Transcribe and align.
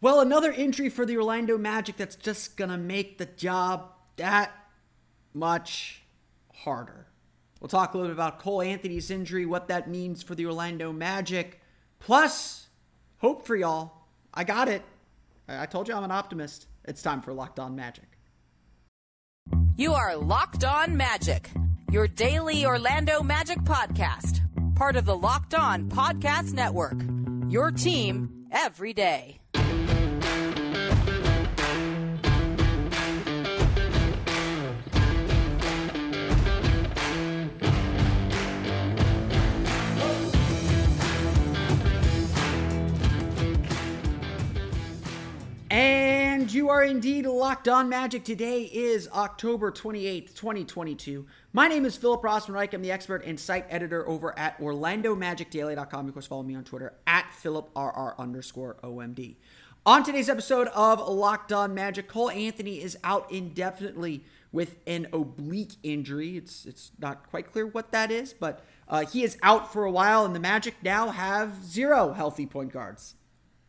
Well, 0.00 0.20
another 0.20 0.52
injury 0.52 0.90
for 0.90 1.06
the 1.06 1.16
Orlando 1.16 1.56
Magic 1.56 1.96
that's 1.96 2.16
just 2.16 2.56
going 2.56 2.70
to 2.70 2.76
make 2.76 3.18
the 3.18 3.26
job 3.26 3.92
that 4.16 4.52
much 5.32 6.02
harder. 6.54 7.06
We'll 7.60 7.68
talk 7.68 7.94
a 7.94 7.96
little 7.96 8.10
bit 8.10 8.16
about 8.16 8.38
Cole 8.38 8.60
Anthony's 8.60 9.10
injury, 9.10 9.46
what 9.46 9.68
that 9.68 9.88
means 9.88 10.22
for 10.22 10.34
the 10.34 10.46
Orlando 10.46 10.92
Magic. 10.92 11.60
Plus, 11.98 12.66
hope 13.18 13.46
for 13.46 13.56
y'all. 13.56 13.92
I 14.34 14.44
got 14.44 14.68
it. 14.68 14.82
I 15.48 15.64
told 15.64 15.88
you 15.88 15.94
I'm 15.94 16.04
an 16.04 16.10
optimist. 16.10 16.66
It's 16.84 17.00
time 17.02 17.22
for 17.22 17.32
Locked 17.32 17.58
On 17.58 17.74
Magic. 17.74 18.04
You 19.76 19.94
are 19.94 20.16
Locked 20.16 20.64
On 20.64 20.96
Magic, 20.96 21.50
your 21.90 22.06
daily 22.06 22.66
Orlando 22.66 23.22
Magic 23.22 23.58
podcast, 23.60 24.40
part 24.74 24.96
of 24.96 25.06
the 25.06 25.16
Locked 25.16 25.54
On 25.54 25.88
Podcast 25.88 26.52
Network. 26.52 27.00
Your 27.48 27.70
team 27.70 28.46
every 28.50 28.92
day. 28.92 29.40
You 46.56 46.70
are 46.70 46.82
indeed 46.82 47.26
locked 47.26 47.68
on 47.68 47.86
magic. 47.86 48.24
Today 48.24 48.62
is 48.62 49.10
October 49.12 49.70
28th, 49.70 50.34
2022. 50.34 51.26
My 51.52 51.68
name 51.68 51.84
is 51.84 51.98
Philip 51.98 52.22
Rossman-Reich. 52.22 52.72
I'm 52.72 52.80
the 52.80 52.90
expert 52.90 53.22
and 53.26 53.38
site 53.38 53.66
editor 53.68 54.08
over 54.08 54.36
at 54.38 54.58
OrlandoMagicDaily.com. 54.58 56.08
Of 56.08 56.14
course, 56.14 56.26
follow 56.26 56.42
me 56.42 56.54
on 56.54 56.64
Twitter 56.64 56.94
at 57.06 57.26
PhilipRR 57.42 58.18
underscore 58.18 58.78
OMD. 58.82 59.36
On 59.84 60.02
today's 60.02 60.30
episode 60.30 60.68
of 60.68 61.06
Locked 61.06 61.52
On 61.52 61.74
Magic, 61.74 62.08
Cole 62.08 62.30
Anthony 62.30 62.80
is 62.80 62.96
out 63.04 63.30
indefinitely 63.30 64.24
with 64.50 64.76
an 64.86 65.08
oblique 65.12 65.74
injury. 65.82 66.38
It's 66.38 66.64
it's 66.64 66.90
not 66.98 67.28
quite 67.28 67.52
clear 67.52 67.66
what 67.66 67.92
that 67.92 68.10
is, 68.10 68.32
but 68.32 68.64
uh, 68.88 69.04
he 69.04 69.24
is 69.24 69.36
out 69.42 69.74
for 69.74 69.84
a 69.84 69.90
while, 69.90 70.24
and 70.24 70.34
the 70.34 70.40
Magic 70.40 70.76
now 70.82 71.10
have 71.10 71.62
zero 71.62 72.14
healthy 72.14 72.46
point 72.46 72.72
guards. 72.72 73.14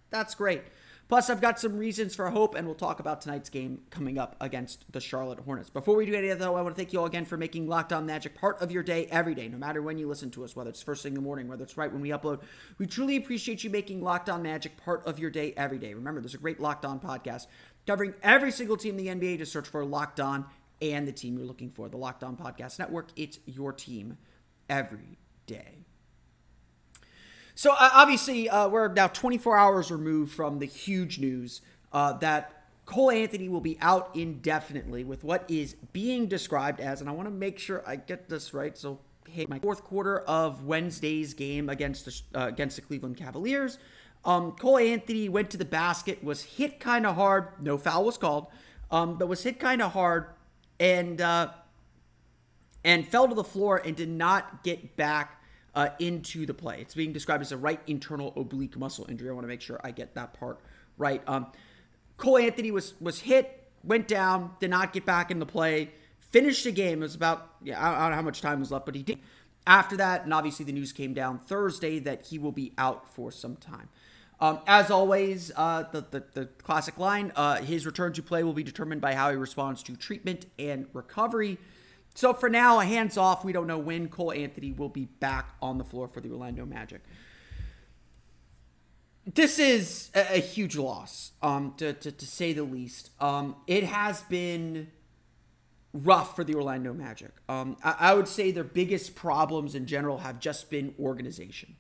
That's 0.10 0.36
great. 0.36 0.62
Plus, 1.10 1.30
I've 1.30 1.40
got 1.40 1.58
some 1.58 1.78
reasons 1.78 2.16
for 2.16 2.30
hope, 2.30 2.54
and 2.54 2.68
we'll 2.68 2.76
talk 2.76 3.00
about 3.00 3.22
tonight's 3.22 3.50
game 3.50 3.82
coming 3.90 4.18
up 4.18 4.36
against 4.42 4.92
the 4.92 5.00
Charlotte 5.00 5.40
Hornets. 5.40 5.70
Before 5.70 5.96
we 5.96 6.06
do 6.06 6.14
any 6.14 6.28
of 6.28 6.38
that, 6.38 6.44
though, 6.44 6.56
I 6.56 6.62
want 6.62 6.76
to 6.76 6.80
thank 6.80 6.92
you 6.92 7.00
all 7.00 7.06
again 7.06 7.24
for 7.24 7.38
making 7.38 7.68
Locked 7.68 7.94
On 7.94 8.06
Magic 8.06 8.36
part 8.36 8.62
of 8.62 8.72
your 8.72 8.84
day 8.84 9.06
every 9.10 9.34
day, 9.34 9.48
no 9.48 9.58
matter 9.58 9.82
when 9.82 9.98
you 9.98 10.08
listen 10.08 10.30
to 10.32 10.44
us, 10.44 10.56
whether 10.56 10.70
it's 10.70 10.82
first 10.82 11.04
thing 11.04 11.12
in 11.12 11.16
the 11.16 11.22
morning, 11.22 11.48
whether 11.48 11.64
it's 11.64 11.78
right 11.78 11.92
when 11.92 12.02
we 12.02 12.10
upload. 12.10 12.42
We 12.78 12.88
truly 12.88 13.16
appreciate 13.16 13.64
you 13.64 13.70
making 13.70 14.02
Locked 14.02 14.30
On 14.30 14.44
Magic 14.44 14.76
part 14.76 15.06
of 15.08 15.18
your 15.18 15.30
day 15.30 15.54
every 15.56 15.78
day. 15.78 15.94
Remember, 15.94 16.20
there's 16.20 16.34
a 16.34 16.40
great 16.40 16.60
Locked 16.60 16.84
On 16.84 17.00
podcast 17.00 17.48
covering 17.86 18.14
every 18.22 18.52
single 18.52 18.76
team 18.76 19.00
in 19.00 19.06
the 19.06 19.28
NBA. 19.28 19.38
Just 19.38 19.54
search 19.54 19.68
for 19.68 19.86
Locked 19.86 20.20
On 20.20 20.46
and 20.82 21.08
the 21.08 21.14
team 21.14 21.38
you're 21.38 21.48
looking 21.48 21.72
for. 21.72 21.88
The 21.90 21.98
Locked 21.98 22.24
On 22.24 22.36
Podcast 22.36 22.80
Network, 22.80 23.08
it's 23.16 23.40
your 23.46 23.72
team 23.74 24.18
every 24.70 25.18
day. 25.46 25.77
So 27.58 27.72
uh, 27.72 27.90
obviously, 27.92 28.48
uh, 28.52 28.70
we're 28.70 28.88
now 28.94 29.08
24 29.08 29.58
hours 29.58 29.90
removed 29.90 30.32
from 30.32 30.60
the 30.60 30.68
huge 30.68 31.18
news 31.18 31.62
uh, 31.92 32.14
that 32.20 32.68
Cole 32.86 33.10
Anthony 33.10 33.50
will 33.50 33.62
be 33.62 33.80
out 33.82 34.12
indefinitely 34.14 35.04
with 35.04 35.24
what 35.24 35.44
is 35.50 35.76
being 35.92 36.28
described 36.28 36.80
as, 36.80 37.02
and 37.02 37.10
I 37.10 37.14
want 37.14 37.26
to 37.26 37.34
make 37.34 37.58
sure 37.58 37.84
I 37.88 37.96
get 37.96 38.30
this 38.30 38.54
right. 38.54 38.78
So, 38.78 39.00
hey, 39.28 39.48
my 39.50 39.58
fourth 39.58 39.84
quarter 39.84 40.20
of 40.20 40.66
Wednesday's 40.66 41.34
game 41.34 41.68
against 41.68 42.06
the 42.06 42.40
uh, 42.40 42.48
against 42.48 42.76
the 42.76 42.84
Cleveland 42.84 43.18
Cavaliers, 43.18 43.80
um, 44.24 44.52
Cole 44.52 44.78
Anthony 44.78 45.28
went 45.28 45.50
to 45.50 45.58
the 45.58 45.66
basket, 45.66 46.24
was 46.24 46.44
hit 46.44 46.80
kind 46.80 47.08
of 47.08 47.16
hard. 47.16 47.48
No 47.60 47.80
foul 47.80 48.06
was 48.06 48.20
called, 48.20 48.46
um, 48.92 49.18
but 49.18 49.28
was 49.28 49.42
hit 49.42 49.60
kind 49.60 49.82
of 49.82 49.94
hard, 49.94 50.28
and 50.80 51.20
uh, 51.20 51.50
and 52.84 53.08
fell 53.08 53.28
to 53.28 53.34
the 53.34 53.44
floor 53.44 53.82
and 53.84 53.96
did 53.96 54.10
not 54.10 54.64
get 54.64 54.96
back 54.96 55.37
uh, 55.78 55.90
into 56.00 56.48
the 56.48 56.56
play. 56.56 56.82
It's 56.82 56.96
being 56.96 57.14
described 57.14 57.44
as 57.44 57.52
a 57.52 57.58
right 57.58 57.80
internal 57.86 58.34
oblique 58.36 58.76
muscle 58.76 59.06
injury. 59.08 59.30
I 59.30 59.34
want 59.34 59.44
to 59.44 59.48
make 59.48 59.62
sure 59.62 59.80
I 59.84 59.92
get 59.92 60.16
that 60.16 60.34
part 60.34 60.60
right. 60.98 61.22
Um, 61.28 61.46
Cole 62.18 62.40
Anthony 62.40 62.72
was 62.72 62.96
was 63.00 63.20
hit, 63.20 63.70
went 63.84 64.08
down, 64.08 64.54
did 64.60 64.72
not 64.72 64.92
get 64.92 65.06
back 65.06 65.30
in 65.30 65.38
the 65.38 65.46
play, 65.46 65.92
finished 66.20 66.64
the 66.64 66.72
game. 66.72 67.04
It 67.04 67.06
was 67.06 67.14
about 67.14 67.52
yeah, 67.62 67.80
I 67.80 68.02
don't 68.02 68.10
know 68.10 68.16
how 68.16 68.22
much 68.24 68.42
time 68.42 68.60
was 68.60 68.72
left, 68.72 68.88
but 68.88 68.96
he 68.96 69.04
did. 69.04 69.20
After 69.68 69.98
that, 69.98 70.24
and 70.24 70.34
obviously 70.34 70.66
the 70.66 70.72
news 70.72 70.92
came 70.94 71.14
down 71.14 71.40
Thursday 71.46 72.00
that 72.00 72.26
he 72.26 72.40
will 72.40 72.52
be 72.52 72.74
out 72.80 73.14
for 73.14 73.32
some 73.32 73.56
time. 73.58 73.90
Um, 74.40 74.60
as 74.66 74.90
always, 74.90 75.52
uh, 75.56 75.84
the, 75.92 76.06
the, 76.10 76.24
the 76.34 76.46
classic 76.64 76.98
line: 76.98 77.32
uh, 77.36 77.58
his 77.58 77.86
return 77.86 78.14
to 78.14 78.24
play 78.24 78.44
will 78.44 78.54
be 78.54 78.64
determined 78.64 79.02
by 79.02 79.14
how 79.14 79.30
he 79.30 79.36
responds 79.36 79.84
to 79.84 79.96
treatment 79.96 80.48
and 80.58 80.88
recovery. 80.94 81.60
So 82.18 82.34
for 82.34 82.50
now, 82.50 82.80
hands 82.80 83.16
off. 83.16 83.46
We 83.46 83.54
don't 83.54 83.68
know 83.68 83.78
when 83.78 84.10
Cole 84.10 84.32
Anthony 84.32 84.72
will 84.72 84.90
be 84.90 85.06
back 85.06 85.54
on 85.62 85.78
the 85.78 85.84
floor 85.84 86.08
for 86.08 86.20
the 86.20 86.32
Orlando 86.32 86.66
Magic. 86.66 87.04
This 89.32 89.60
is 89.60 90.10
a, 90.16 90.38
a 90.38 90.40
huge 90.40 90.76
loss, 90.76 91.34
um, 91.44 91.76
to, 91.78 91.94
to, 91.94 92.12
to, 92.12 92.26
say 92.26 92.54
the 92.54 92.64
least. 92.64 93.12
Um, 93.20 93.56
it 93.68 93.84
has 93.84 94.24
been 94.24 94.88
rough 95.94 96.36
for 96.36 96.44
the 96.44 96.56
Orlando 96.56 96.92
Magic. 96.92 97.30
Um, 97.48 97.78
I, 97.84 97.96
I 98.00 98.14
would 98.16 98.28
say 98.28 98.50
their 98.50 98.64
biggest 98.64 99.14
problems 99.14 99.76
in 99.76 99.86
general 99.86 100.18
have 100.18 100.40
just 100.40 100.72
been 100.72 100.96
organization. 101.00 101.76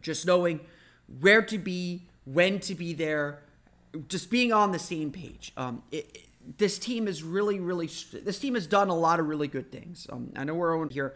Just 0.00 0.26
knowing 0.26 0.58
where 1.20 1.42
to 1.42 1.56
be, 1.56 2.08
when 2.24 2.58
to 2.58 2.74
be 2.74 2.94
there, 2.94 3.44
just 4.08 4.28
being 4.28 4.52
on 4.52 4.72
the 4.72 4.80
same 4.80 5.12
page. 5.12 5.52
Um, 5.56 5.84
it, 5.92 6.25
this 6.58 6.78
team 6.78 7.08
is 7.08 7.22
really, 7.22 7.60
really. 7.60 7.86
This 7.86 8.38
team 8.38 8.54
has 8.54 8.66
done 8.66 8.88
a 8.88 8.94
lot 8.94 9.20
of 9.20 9.26
really 9.26 9.48
good 9.48 9.72
things. 9.72 10.06
Um, 10.10 10.32
I 10.36 10.44
know 10.44 10.54
we're 10.54 10.76
0 10.76 10.88
here. 10.88 11.14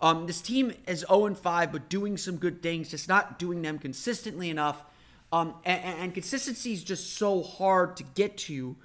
Um, 0.00 0.26
this 0.26 0.40
team 0.40 0.72
is 0.86 1.04
0 1.08 1.34
5, 1.34 1.72
but 1.72 1.88
doing 1.88 2.16
some 2.16 2.36
good 2.36 2.62
things, 2.62 2.90
just 2.90 3.08
not 3.08 3.38
doing 3.38 3.62
them 3.62 3.78
consistently 3.78 4.50
enough. 4.50 4.84
Um, 5.32 5.54
and, 5.64 6.00
and 6.00 6.14
consistency 6.14 6.72
is 6.72 6.84
just 6.84 7.16
so 7.16 7.42
hard 7.42 7.96
to 7.98 8.02
get 8.02 8.36
to 8.38 8.76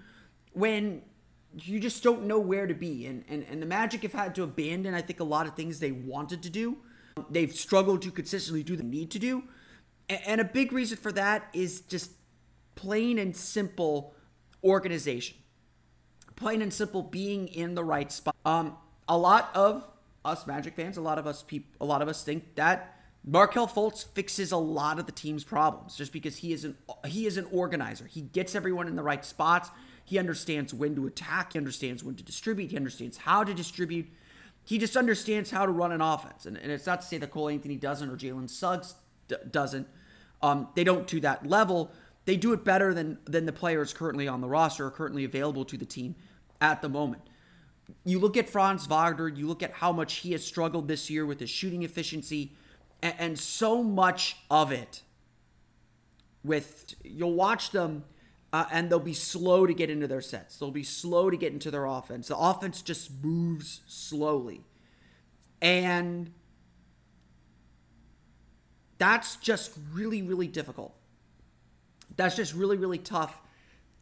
when 0.53 1.01
you 1.53 1.79
just 1.79 2.03
don't 2.03 2.25
know 2.25 2.39
where 2.39 2.67
to 2.67 2.73
be. 2.73 3.05
And, 3.05 3.23
and, 3.29 3.45
and 3.49 3.61
the 3.61 3.65
Magic 3.65 4.03
have 4.03 4.13
had 4.13 4.35
to 4.35 4.43
abandon, 4.43 4.93
I 4.93 5.01
think, 5.01 5.19
a 5.19 5.25
lot 5.25 5.47
of 5.47 5.55
things 5.55 5.79
they 5.79 5.91
wanted 5.91 6.43
to 6.43 6.49
do. 6.49 6.77
They've 7.29 7.53
struggled 7.53 8.01
to 8.03 8.11
consistently 8.11 8.63
do 8.63 8.75
the 8.75 8.83
need 8.83 9.09
to 9.11 9.19
do. 9.19 9.43
And 10.09 10.39
a 10.39 10.45
big 10.45 10.71
reason 10.71 10.97
for 10.97 11.11
that 11.13 11.49
is 11.53 11.81
just 11.81 12.11
plain 12.75 13.17
and 13.17 13.35
simple 13.35 14.13
organization 14.63 15.37
plain 16.37 16.61
and 16.61 16.73
simple 16.73 17.03
being 17.03 17.49
in 17.49 17.75
the 17.75 17.83
right 17.83 18.09
spot. 18.11 18.35
Um, 18.45 18.77
a 19.09 19.17
lot 19.17 19.49
of 19.53 19.83
us 20.23 20.47
Magic 20.47 20.75
fans, 20.75 20.97
a 20.97 21.01
lot 21.01 21.17
of 21.17 21.27
us 21.27 21.43
people, 21.43 21.69
a 21.81 21.85
lot 21.85 22.01
of 22.01 22.07
us 22.07 22.23
think 22.23 22.55
that 22.55 22.97
Markelle 23.25 23.67
Fultz 23.67 24.05
fixes 24.13 24.51
a 24.51 24.57
lot 24.57 24.99
of 24.99 25.05
the 25.05 25.11
team's 25.11 25.43
problems 25.43 25.95
just 25.95 26.13
because 26.13 26.37
he 26.37 26.53
is 26.53 26.63
an 26.63 26.77
he 27.05 27.25
is 27.25 27.37
an 27.37 27.45
organizer. 27.51 28.05
He 28.05 28.21
gets 28.21 28.55
everyone 28.55 28.87
in 28.87 28.95
the 28.95 29.03
right 29.03 29.23
spots. 29.23 29.69
He 30.05 30.17
understands 30.17 30.73
when 30.73 30.95
to 30.95 31.07
attack. 31.07 31.53
He 31.53 31.59
understands 31.59 32.03
when 32.03 32.15
to 32.15 32.23
distribute. 32.23 32.71
He 32.71 32.77
understands 32.77 33.17
how 33.17 33.43
to 33.43 33.53
distribute. 33.53 34.07
He 34.63 34.77
just 34.77 34.95
understands 34.95 35.51
how 35.51 35.65
to 35.65 35.71
run 35.71 35.91
an 35.91 36.01
offense. 36.01 36.45
And, 36.45 36.57
and 36.57 36.71
it's 36.71 36.85
not 36.85 37.01
to 37.01 37.07
say 37.07 37.17
that 37.17 37.31
Cole 37.31 37.49
Anthony 37.49 37.75
doesn't 37.75 38.09
or 38.09 38.15
Jalen 38.15 38.49
Suggs 38.49 38.95
d- 39.27 39.35
doesn't. 39.49 39.87
Um, 40.41 40.69
they 40.75 40.83
don't 40.83 41.07
to 41.07 41.19
that 41.21 41.47
level. 41.47 41.91
They 42.25 42.35
do 42.35 42.53
it 42.53 42.63
better 42.63 42.93
than 42.93 43.17
than 43.25 43.45
the 43.45 43.53
players 43.53 43.93
currently 43.93 44.27
on 44.27 44.41
the 44.41 44.47
roster 44.47 44.85
or 44.87 44.91
currently 44.91 45.23
available 45.23 45.65
to 45.65 45.77
the 45.77 45.85
team 45.85 46.15
at 46.61 46.81
the 46.81 46.89
moment. 46.89 47.21
You 48.03 48.19
look 48.19 48.37
at 48.37 48.49
Franz 48.49 48.85
Wagner, 48.85 49.27
you 49.27 49.47
look 49.47 49.63
at 49.63 49.71
how 49.71 49.91
much 49.91 50.15
he 50.15 50.33
has 50.33 50.43
struggled 50.45 50.87
this 50.87 51.09
year 51.09 51.25
with 51.25 51.39
his 51.39 51.49
shooting 51.49 51.83
efficiency, 51.83 52.53
and, 53.01 53.13
and 53.17 53.39
so 53.39 53.83
much 53.83 54.37
of 54.49 54.71
it 54.71 55.03
with 56.43 56.95
you'll 57.03 57.33
watch 57.33 57.71
them 57.71 58.03
uh, 58.53 58.65
and 58.71 58.89
they'll 58.89 58.99
be 58.99 59.13
slow 59.13 59.65
to 59.65 59.73
get 59.73 59.89
into 59.89 60.07
their 60.07 60.21
sets. 60.21 60.57
They'll 60.57 60.71
be 60.71 60.83
slow 60.83 61.29
to 61.29 61.37
get 61.37 61.51
into 61.51 61.69
their 61.69 61.85
offense. 61.85 62.29
The 62.29 62.37
offense 62.37 62.81
just 62.81 63.11
moves 63.23 63.81
slowly. 63.87 64.61
And 65.61 66.31
that's 68.97 69.35
just 69.37 69.73
really, 69.91 70.21
really 70.21 70.47
difficult. 70.47 70.95
That's 72.15 72.35
just 72.35 72.53
really, 72.53 72.77
really 72.77 72.97
tough 72.97 73.37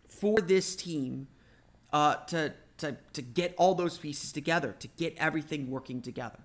for 0.07 0.39
this 0.39 0.75
team 0.75 1.27
uh, 1.93 2.15
to, 2.25 2.53
to, 2.77 2.97
to 3.13 3.21
get 3.21 3.53
all 3.57 3.75
those 3.75 3.97
pieces 3.97 4.31
together, 4.31 4.75
to 4.79 4.87
get 4.87 5.15
everything 5.17 5.69
working 5.69 6.01
together. 6.01 6.39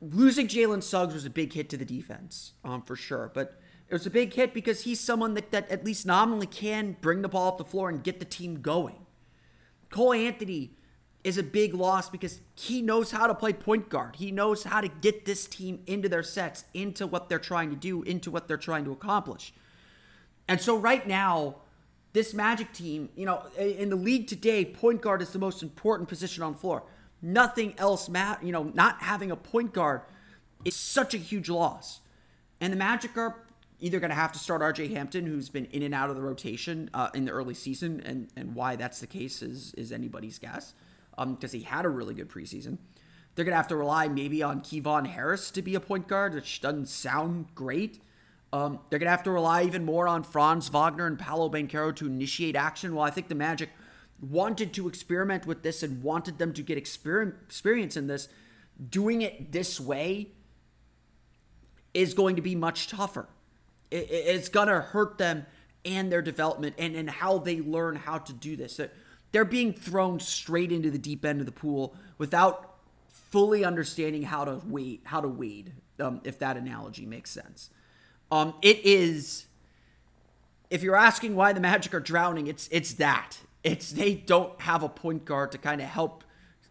Losing 0.00 0.46
Jalen 0.46 0.82
Suggs 0.82 1.14
was 1.14 1.24
a 1.24 1.30
big 1.30 1.52
hit 1.52 1.68
to 1.70 1.76
the 1.76 1.84
defense, 1.84 2.52
um, 2.64 2.82
for 2.82 2.96
sure. 2.96 3.30
But 3.34 3.60
it 3.88 3.94
was 3.94 4.06
a 4.06 4.10
big 4.10 4.34
hit 4.34 4.54
because 4.54 4.82
he's 4.82 5.00
someone 5.00 5.34
that, 5.34 5.50
that 5.50 5.70
at 5.70 5.84
least 5.84 6.06
nominally 6.06 6.46
can 6.46 6.96
bring 7.00 7.22
the 7.22 7.28
ball 7.28 7.48
up 7.48 7.58
the 7.58 7.64
floor 7.64 7.88
and 7.88 8.02
get 8.02 8.18
the 8.18 8.24
team 8.24 8.60
going. 8.60 9.06
Cole 9.90 10.12
Anthony 10.12 10.72
is 11.24 11.38
a 11.38 11.42
big 11.42 11.74
loss 11.74 12.08
because 12.08 12.40
he 12.54 12.80
knows 12.80 13.10
how 13.10 13.26
to 13.26 13.34
play 13.34 13.52
point 13.52 13.88
guard. 13.88 14.16
He 14.16 14.30
knows 14.30 14.64
how 14.64 14.80
to 14.80 14.88
get 14.88 15.24
this 15.24 15.46
team 15.46 15.80
into 15.86 16.08
their 16.08 16.22
sets, 16.22 16.64
into 16.74 17.06
what 17.06 17.28
they're 17.28 17.38
trying 17.38 17.70
to 17.70 17.76
do, 17.76 18.02
into 18.02 18.30
what 18.30 18.46
they're 18.46 18.56
trying 18.56 18.84
to 18.84 18.92
accomplish. 18.92 19.52
And 20.46 20.60
so 20.60 20.76
right 20.76 21.06
now, 21.06 21.56
this 22.12 22.34
Magic 22.34 22.72
team, 22.72 23.10
you 23.16 23.26
know, 23.26 23.42
in 23.58 23.90
the 23.90 23.96
league 23.96 24.26
today, 24.26 24.64
point 24.64 25.02
guard 25.02 25.22
is 25.22 25.30
the 25.30 25.38
most 25.38 25.62
important 25.62 26.08
position 26.08 26.42
on 26.42 26.54
floor. 26.54 26.84
Nothing 27.20 27.74
else 27.78 28.08
matter, 28.08 28.44
you 28.44 28.52
know, 28.52 28.64
not 28.74 29.02
having 29.02 29.30
a 29.30 29.36
point 29.36 29.72
guard 29.72 30.02
is 30.64 30.74
such 30.74 31.14
a 31.14 31.18
huge 31.18 31.48
loss. 31.48 32.00
And 32.60 32.72
the 32.72 32.76
Magic 32.76 33.16
are 33.16 33.36
either 33.80 34.00
going 34.00 34.10
to 34.10 34.16
have 34.16 34.32
to 34.32 34.38
start 34.38 34.60
RJ 34.60 34.92
Hampton, 34.92 35.26
who's 35.26 35.48
been 35.48 35.66
in 35.66 35.82
and 35.82 35.94
out 35.94 36.10
of 36.10 36.16
the 36.16 36.22
rotation 36.22 36.90
uh, 36.94 37.10
in 37.14 37.24
the 37.24 37.30
early 37.30 37.54
season, 37.54 38.02
and 38.04 38.28
and 38.36 38.54
why 38.54 38.76
that's 38.76 39.00
the 39.00 39.06
case 39.06 39.42
is 39.42 39.74
is 39.74 39.92
anybody's 39.92 40.38
guess, 40.38 40.74
because 41.16 41.54
um, 41.54 41.60
he 41.60 41.64
had 41.64 41.84
a 41.84 41.88
really 41.88 42.14
good 42.14 42.28
preseason. 42.28 42.78
They're 43.34 43.44
going 43.44 43.52
to 43.52 43.58
have 43.58 43.68
to 43.68 43.76
rely 43.76 44.08
maybe 44.08 44.42
on 44.42 44.62
Kevon 44.62 45.06
Harris 45.06 45.52
to 45.52 45.62
be 45.62 45.76
a 45.76 45.80
point 45.80 46.08
guard, 46.08 46.34
which 46.34 46.60
doesn't 46.60 46.88
sound 46.88 47.54
great. 47.54 48.02
Um, 48.52 48.78
they're 48.88 48.98
going 48.98 49.06
to 49.06 49.10
have 49.10 49.24
to 49.24 49.30
rely 49.30 49.64
even 49.64 49.84
more 49.84 50.08
on 50.08 50.22
Franz 50.22 50.68
Wagner 50.68 51.06
and 51.06 51.18
Paolo 51.18 51.50
Banchero 51.50 51.94
to 51.96 52.06
initiate 52.06 52.56
action. 52.56 52.94
Well, 52.94 53.04
I 53.04 53.10
think 53.10 53.28
the 53.28 53.34
Magic 53.34 53.70
wanted 54.20 54.72
to 54.74 54.88
experiment 54.88 55.46
with 55.46 55.62
this 55.62 55.82
and 55.82 56.02
wanted 56.02 56.38
them 56.38 56.52
to 56.54 56.62
get 56.62 56.78
experience 56.78 57.96
in 57.96 58.06
this. 58.06 58.28
Doing 58.90 59.22
it 59.22 59.52
this 59.52 59.78
way 59.78 60.28
is 61.92 62.14
going 62.14 62.36
to 62.36 62.42
be 62.42 62.54
much 62.54 62.88
tougher 62.88 63.28
it's 63.90 64.48
gonna 64.48 64.80
hurt 64.80 65.18
them 65.18 65.46
and 65.84 66.10
their 66.12 66.22
development 66.22 66.74
and, 66.78 66.94
and 66.94 67.08
how 67.08 67.38
they 67.38 67.60
learn 67.60 67.96
how 67.96 68.18
to 68.18 68.32
do 68.32 68.56
this. 68.56 68.80
They're 69.32 69.44
being 69.44 69.72
thrown 69.72 70.20
straight 70.20 70.72
into 70.72 70.90
the 70.90 70.98
deep 70.98 71.24
end 71.24 71.40
of 71.40 71.46
the 71.46 71.52
pool 71.52 71.94
without 72.18 72.76
fully 73.08 73.64
understanding 73.64 74.22
how 74.22 74.44
to 74.44 74.60
wait, 74.66 75.02
how 75.04 75.20
to 75.20 75.28
wade, 75.28 75.72
um, 76.00 76.20
if 76.24 76.38
that 76.38 76.56
analogy 76.56 77.06
makes 77.06 77.30
sense. 77.30 77.70
Um, 78.30 78.54
it 78.62 78.84
is. 78.84 79.46
If 80.70 80.82
you're 80.82 80.96
asking 80.96 81.34
why 81.34 81.52
the 81.52 81.60
Magic 81.60 81.94
are 81.94 82.00
drowning, 82.00 82.46
it's 82.46 82.68
it's 82.68 82.94
that. 82.94 83.38
It's 83.64 83.90
they 83.90 84.14
don't 84.14 84.60
have 84.60 84.82
a 84.82 84.88
point 84.88 85.24
guard 85.24 85.52
to 85.52 85.58
kind 85.58 85.80
of 85.80 85.88
help 85.88 86.24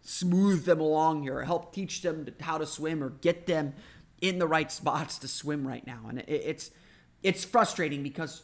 smooth 0.04 0.66
them 0.66 0.80
along 0.80 1.24
here, 1.24 1.40
or 1.40 1.44
help 1.44 1.74
teach 1.74 2.02
them 2.02 2.28
how 2.40 2.58
to 2.58 2.66
swim 2.66 3.04
or 3.04 3.10
get 3.10 3.46
them 3.46 3.74
in 4.22 4.40
the 4.40 4.48
right 4.48 4.72
spots 4.72 5.18
to 5.20 5.28
swim 5.28 5.68
right 5.68 5.86
now. 5.86 6.06
And 6.08 6.20
it, 6.20 6.30
it's 6.30 6.72
it's 7.24 7.44
frustrating 7.44 8.04
because 8.04 8.44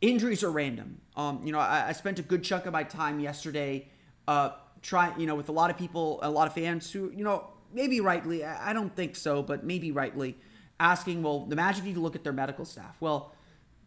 injuries 0.00 0.42
are 0.42 0.50
random. 0.50 1.00
Um, 1.16 1.40
you 1.44 1.52
know, 1.52 1.58
I, 1.58 1.88
I, 1.88 1.92
spent 1.92 2.18
a 2.18 2.22
good 2.22 2.42
chunk 2.42 2.66
of 2.66 2.72
my 2.72 2.82
time 2.82 3.20
yesterday, 3.20 3.88
uh, 4.28 4.50
trying, 4.82 5.18
you 5.18 5.26
know, 5.26 5.34
with 5.34 5.48
a 5.48 5.52
lot 5.52 5.70
of 5.70 5.78
people, 5.78 6.18
a 6.22 6.30
lot 6.30 6.46
of 6.46 6.54
fans 6.54 6.90
who, 6.90 7.10
you 7.14 7.24
know, 7.24 7.46
maybe 7.72 8.00
rightly, 8.00 8.44
I, 8.44 8.70
I 8.70 8.72
don't 8.72 8.94
think 8.94 9.16
so, 9.16 9.42
but 9.42 9.64
maybe 9.64 9.92
rightly, 9.92 10.36
asking, 10.78 11.22
well, 11.22 11.46
the 11.46 11.56
Magic 11.56 11.84
need 11.84 11.94
to 11.94 12.00
look 12.00 12.16
at 12.16 12.24
their 12.24 12.32
medical 12.32 12.64
staff. 12.64 12.96
Well, 13.00 13.32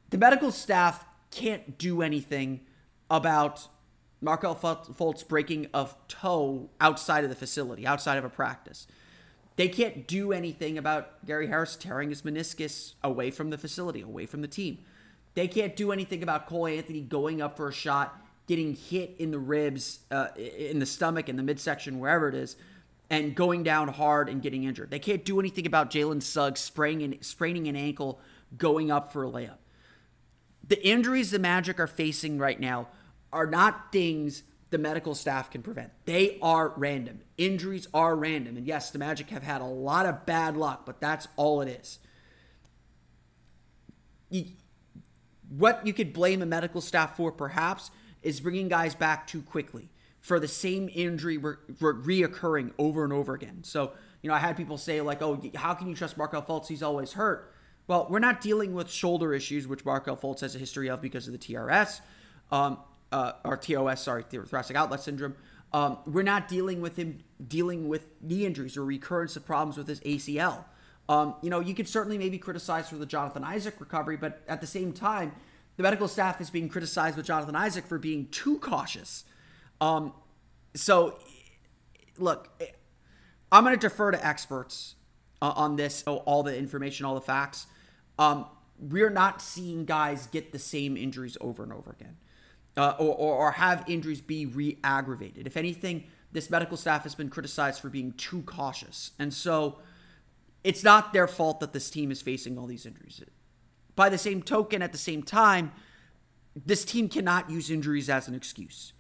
the 0.10 0.18
medical 0.18 0.52
staff 0.52 1.06
can't 1.32 1.78
do 1.78 2.02
anything 2.02 2.62
about 3.10 3.68
Markelle 4.22 4.56
Fultz 4.56 5.28
breaking 5.28 5.68
a 5.74 5.88
toe 6.08 6.70
outside 6.82 7.24
of 7.24 7.30
the 7.30 7.36
facility, 7.36 7.88
outside 7.88 8.18
of 8.18 8.26
a 8.26 8.30
practice. 8.30 8.88
They 9.56 9.68
can't 9.68 10.08
do 10.08 10.32
anything 10.32 10.78
about 10.78 11.26
Gary 11.26 11.48
Harris 11.48 11.76
tearing 11.76 12.10
his 12.10 12.22
meniscus 12.22 12.94
away 13.04 13.30
from 13.32 13.50
the 13.50 13.58
facility, 13.58 14.02
away 14.02 14.26
from 14.26 14.42
the 14.42 14.48
team. 14.48 14.80
They 15.36 15.48
can't 15.48 15.76
do 15.76 15.92
anything 15.92 16.24
about 16.24 16.48
Cole 16.48 16.68
Anthony 16.68 17.02
going 17.02 17.42
up 17.42 17.58
for 17.58 17.68
a 17.68 17.74
shot, 17.74 18.20
getting 18.48 18.76
hit 18.76 19.16
in 19.20 19.32
the 19.32 19.40
ribs, 19.40 20.00
uh, 20.12 20.30
in 20.38 20.80
the 20.80 20.86
stomach, 20.86 21.30
in 21.30 21.36
the 21.36 21.44
midsection, 21.44 22.00
wherever 22.00 22.28
it 22.30 22.36
is, 22.36 22.56
and 23.10 23.36
going 23.36 23.64
down 23.64 23.88
hard 23.88 24.30
and 24.30 24.42
getting 24.42 24.64
injured. 24.64 24.92
They 24.92 25.00
can't 25.00 25.26
do 25.26 25.40
anything 25.40 25.66
about 25.66 25.90
Jalen 25.90 26.22
Suggs 26.22 26.60
spraining, 26.60 27.18
spraining 27.22 27.68
an 27.68 27.76
ankle 27.76 28.20
going 28.58 28.92
up 28.92 29.12
for 29.12 29.26
a 29.26 29.30
layup. 29.30 29.58
The 30.68 30.86
injuries 30.88 31.32
the 31.32 31.40
Magic 31.40 31.80
are 31.80 31.88
facing 31.88 32.38
right 32.38 32.60
now 32.60 32.90
are 33.34 33.48
not 33.48 33.92
things 33.92 34.44
the 34.70 34.78
medical 34.78 35.16
staff 35.16 35.50
can 35.50 35.64
prevent. 35.64 35.92
They 36.06 36.38
are 36.44 36.74
random. 36.78 37.22
Injuries 37.40 37.88
are 37.92 38.16
random. 38.16 38.56
And 38.56 38.68
yes, 38.68 38.92
the 38.92 39.00
Magic 39.00 39.32
have 39.32 39.42
had 39.42 39.62
a 39.62 39.66
lot 39.66 40.06
of 40.06 40.28
bad 40.28 40.56
luck, 40.56 40.86
but 40.86 41.02
that's 41.02 41.28
all 41.36 41.62
it 41.62 41.98
is. 44.32 44.48
What 45.50 45.88
you 45.88 45.94
could 45.94 46.14
blame 46.14 46.44
a 46.44 46.46
medical 46.46 46.82
staff 46.82 47.18
for, 47.18 47.32
perhaps, 47.32 47.90
is 48.22 48.40
bringing 48.40 48.68
guys 48.68 48.94
back 48.94 49.26
too 49.26 49.42
quickly 49.42 49.90
for 50.22 50.40
the 50.40 50.48
same 50.48 50.90
injury 50.94 51.38
re- 51.38 51.56
re- 51.80 52.24
reoccurring 52.24 52.72
over 52.78 53.04
and 53.04 53.14
over 53.14 53.34
again. 53.34 53.64
So, 53.64 53.92
you 54.22 54.30
know, 54.30 54.34
I 54.34 54.40
had 54.40 54.58
people 54.58 54.78
say, 54.78 55.02
like, 55.02 55.22
oh, 55.22 55.42
how 55.56 55.74
can 55.74 55.88
you 55.88 55.96
trust 55.96 56.18
Markelle 56.18 56.44
Fultz? 56.44 56.68
He's 56.68 56.84
always 56.84 57.14
hurt. 57.14 57.54
Well, 57.88 58.08
we're 58.10 58.20
not 58.20 58.42
dealing 58.42 58.74
with 58.74 58.90
shoulder 58.90 59.34
issues, 59.34 59.68
which 59.68 59.86
Markelle 59.86 60.18
Fultz 60.18 60.42
has 60.42 60.56
a 60.56 60.60
history 60.60 60.90
of 60.90 61.02
because 61.02 61.28
of 61.28 61.34
the 61.34 61.40
TRS. 61.40 62.02
Um, 62.52 62.78
uh, 63.12 63.34
or 63.44 63.58
TOS, 63.58 64.04
sorry, 64.04 64.24
thoracic 64.24 64.76
outlet 64.76 65.02
syndrome. 65.02 65.36
Um, 65.74 66.00
we're 66.06 66.24
not 66.24 66.48
dealing 66.48 66.82
with 66.82 66.96
him 66.96 67.20
dealing 67.48 67.88
with 67.88 68.06
knee 68.22 68.46
injuries 68.46 68.76
or 68.76 68.84
recurrence 68.84 69.36
of 69.36 69.46
problems 69.46 69.78
with 69.78 69.88
his 69.88 70.00
ACL. 70.02 70.66
Um, 71.08 71.36
you 71.42 71.50
know, 71.50 71.60
you 71.60 71.74
could 71.74 71.88
certainly 71.88 72.18
maybe 72.18 72.38
criticize 72.38 72.90
for 72.90 72.96
the 72.96 73.06
Jonathan 73.06 73.44
Isaac 73.44 73.76
recovery, 73.80 74.18
but 74.18 74.42
at 74.48 74.62
the 74.62 74.68
same 74.68 74.94
time, 74.94 75.32
the 75.78 75.84
medical 75.84 76.08
staff 76.08 76.42
is 76.42 76.50
being 76.50 76.70
criticized 76.70 77.18
with 77.18 77.26
Jonathan 77.26 77.56
Isaac 77.56 77.86
for 77.86 77.98
being 77.98 78.28
too 78.28 78.60
cautious. 78.60 79.26
Um, 79.82 80.14
so, 80.76 81.18
look, 82.18 82.50
I'm 83.52 83.64
going 83.64 83.76
to 83.76 83.80
defer 83.80 84.12
to 84.12 84.26
experts 84.26 84.96
uh, 85.42 85.54
on 85.56 85.76
this, 85.76 86.04
all 86.04 86.44
the 86.44 86.56
information, 86.58 87.06
all 87.06 87.16
the 87.16 87.22
facts. 87.22 87.68
Um, 88.18 88.46
we're 88.80 89.10
not 89.10 89.42
seeing 89.42 89.86
guys 89.86 90.28
get 90.28 90.52
the 90.52 90.60
same 90.60 90.96
injuries 90.96 91.38
over 91.42 91.64
and 91.64 91.74
over 91.74 91.92
again 91.92 92.18
uh, 92.78 92.96
or, 92.98 93.14
or, 93.16 93.36
or 93.36 93.52
have 93.52 93.84
injuries 93.88 94.22
be 94.22 94.46
re 94.46 94.78
aggravated. 94.84 95.46
If 95.46 95.58
anything, 95.58 96.06
this 96.32 96.50
medical 96.50 96.78
staff 96.78 97.04
has 97.04 97.16
been 97.16 97.30
criticized 97.30 97.82
for 97.82 97.90
being 97.90 98.14
too 98.14 98.42
cautious. 98.44 99.12
And 99.20 99.34
so 99.34 99.80
it's 100.64 100.84
not 100.84 101.12
their 101.12 101.28
fault 101.28 101.60
that 101.60 101.74
this 101.74 101.90
team 101.90 102.12
is 102.12 102.22
facing 102.22 102.58
all 102.58 102.68
these 102.68 102.86
injuries. 102.86 103.22
By 103.96 104.10
the 104.10 104.18
same 104.18 104.42
token, 104.42 104.82
at 104.82 104.92
the 104.92 104.98
same 104.98 105.24
time, 105.24 105.72
this 106.56 106.86
team 106.86 107.10
cannot 107.10 107.50
use 107.50 107.70
injuries 107.70 108.10
as 108.10 108.28
an 108.28 108.36
excuse. 108.36 108.94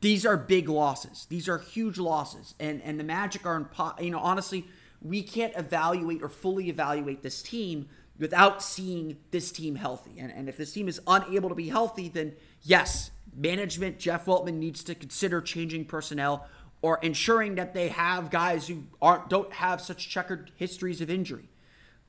These 0.00 0.24
are 0.24 0.36
big 0.36 0.68
losses. 0.68 1.26
These 1.28 1.48
are 1.48 1.58
huge 1.58 1.98
losses. 1.98 2.54
And 2.58 2.82
and 2.82 2.98
the 2.98 3.04
Magic 3.04 3.46
are 3.46 3.56
in 3.56 3.66
Po- 3.66 3.94
you 4.00 4.10
know, 4.10 4.18
honestly, 4.18 4.66
we 5.02 5.22
can't 5.22 5.52
evaluate 5.56 6.22
or 6.22 6.28
fully 6.28 6.68
evaluate 6.68 7.22
this 7.22 7.42
team 7.42 7.88
without 8.18 8.62
seeing 8.62 9.16
this 9.30 9.50
team 9.50 9.76
healthy. 9.76 10.18
And, 10.18 10.30
and 10.30 10.48
if 10.48 10.56
this 10.58 10.72
team 10.72 10.88
is 10.88 11.00
unable 11.06 11.48
to 11.48 11.54
be 11.54 11.68
healthy, 11.68 12.08
then 12.08 12.34
yes, 12.62 13.10
management, 13.34 13.98
Jeff 13.98 14.26
Weltman 14.26 14.54
needs 14.54 14.84
to 14.84 14.94
consider 14.94 15.40
changing 15.40 15.86
personnel 15.86 16.46
or 16.82 16.98
ensuring 17.02 17.54
that 17.56 17.74
they 17.74 17.88
have 17.88 18.30
guys 18.30 18.68
who 18.68 18.84
aren't 19.02 19.28
don't 19.28 19.52
have 19.54 19.80
such 19.80 20.08
checkered 20.08 20.50
histories 20.56 21.00
of 21.00 21.10
injury. 21.10 21.48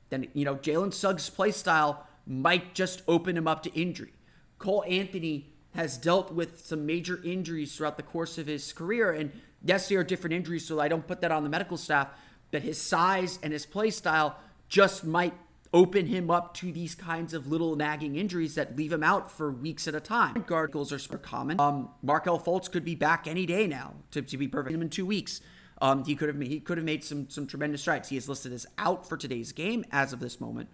Then 0.10 0.28
you 0.34 0.46
know 0.46 0.56
Jalen 0.56 0.94
Suggs' 0.94 1.30
play 1.30 1.52
style 1.52 2.08
might 2.26 2.74
just 2.74 3.02
open 3.08 3.38
him 3.38 3.48
up 3.48 3.64
to 3.64 3.74
injury. 3.74 4.14
Cole 4.60 4.84
Anthony 4.88 5.50
has 5.75 5.98
dealt 5.98 6.32
with 6.34 6.66
some 6.66 6.86
major 6.86 7.22
injuries 7.24 7.75
throughout 7.75 7.98
the 7.98 8.04
course 8.04 8.38
of 8.38 8.48
his 8.48 8.74
career, 8.74 9.12
and 9.12 9.32
yes, 9.63 9.88
there 9.90 10.00
are 10.00 10.04
different 10.04 10.34
injuries, 10.34 10.66
so 10.66 10.80
I 10.80 10.88
don't 10.88 11.08
put 11.08 11.22
that 11.22 11.32
on 11.32 11.44
the 11.44 11.50
medical 11.50 11.78
staff. 11.78 12.10
But 12.51 12.63
his 12.63 12.80
size 12.80 13.40
and 13.42 13.54
his 13.54 13.66
play 13.66 13.92
style 13.92 14.38
just 14.68 15.06
might 15.06 15.34
open 15.74 16.06
him 16.06 16.30
up 16.30 16.54
to 16.56 16.72
these 16.72 16.96
kinds 16.96 17.34
of 17.34 17.48
little 17.48 17.75
nagging 17.75 18.18
injuries 18.18 18.56
that 18.56 18.75
leave 18.75 18.92
him 18.92 19.04
out 19.04 19.32
for 19.32 19.51
weeks 19.51 19.88
at 19.88 19.96
a 19.96 20.01
time. 20.01 20.44
Guard 20.46 20.72
goals 20.72 20.92
are 20.92 21.00
super 21.00 21.18
common. 21.18 21.60
Um, 21.62 21.90
Markelle 22.01 22.40
Fultz 22.40 22.70
could 22.70 22.84
be 22.84 22.96
back 22.96 23.25
any 23.28 23.46
day 23.46 23.68
now, 23.68 23.94
to, 24.12 24.22
to 24.22 24.38
be 24.38 24.50
perfect. 24.50 24.74
In 24.74 24.90
two 24.90 25.06
weeks, 25.06 25.40
um, 25.82 26.04
he 26.04 26.16
could 26.16 26.28
have 26.28 26.40
he 26.42 26.60
could 26.60 26.78
have 26.78 26.86
made 26.86 27.04
some 27.04 27.30
some 27.30 27.48
tremendous 27.48 27.82
strides. 27.82 28.10
He 28.10 28.18
is 28.18 28.28
listed 28.28 28.51
as 28.51 28.68
out 28.78 29.08
for 29.08 29.18
today's 29.18 29.51
game 29.51 29.86
as 29.92 30.13
of 30.13 30.20
this 30.20 30.42
moment, 30.42 30.70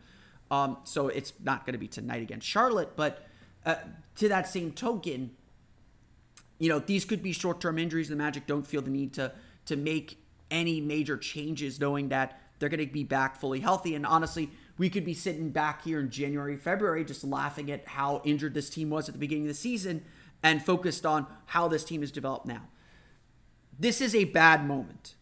um, 0.50 0.78
so 0.84 1.08
it's 1.08 1.32
not 1.44 1.66
going 1.66 1.74
to 1.74 1.80
be 1.80 1.88
tonight 1.88 2.22
against 2.24 2.48
Charlotte. 2.48 2.96
But 2.96 3.24
uh, 3.68 3.76
to 4.16 4.30
that 4.30 4.48
same 4.48 4.72
token, 4.72 5.32
you 6.58 6.70
know 6.70 6.80
these 6.80 7.06
could 7.06 7.22
be 7.22 7.34
short 7.34 7.62
term 7.62 7.78
injuries. 7.78 8.10
The 8.10 8.16
Magic 8.16 8.48
don't 8.48 8.66
feel 8.66 8.82
the 8.82 8.90
need 8.90 9.14
to 9.14 9.32
to 9.66 9.76
make 9.76 10.18
any 10.50 10.82
major 10.82 11.18
changes, 11.18 11.80
knowing 11.80 12.10
that 12.10 12.42
they're 12.58 12.70
going 12.70 12.86
to 12.86 12.92
be 12.92 13.04
back 13.04 13.40
fully 13.40 13.60
healthy. 13.60 13.94
And 13.94 14.06
honestly, 14.06 14.50
we 14.78 14.90
could 14.90 15.06
be 15.06 15.14
sitting 15.14 15.50
back 15.50 15.84
here 15.84 16.00
in 16.00 16.10
January, 16.10 16.56
February, 16.56 17.04
just 17.06 17.24
laughing 17.24 17.70
at 17.70 17.86
how 17.86 18.22
injured 18.24 18.54
this 18.54 18.70
team 18.70 18.90
was 18.90 19.08
at 19.08 19.14
the 19.14 19.20
beginning 19.20 19.44
of 19.44 19.50
the 19.50 19.54
season 19.54 20.04
and 20.42 20.64
focused 20.64 21.06
on 21.06 21.28
how 21.48 21.68
this 21.68 21.84
team 21.84 22.02
is 22.02 22.12
developed 22.12 22.46
now. 22.46 22.64
This 23.78 24.02
is 24.02 24.16
a 24.16 24.24
bad 24.24 24.66
moment. 24.66 25.16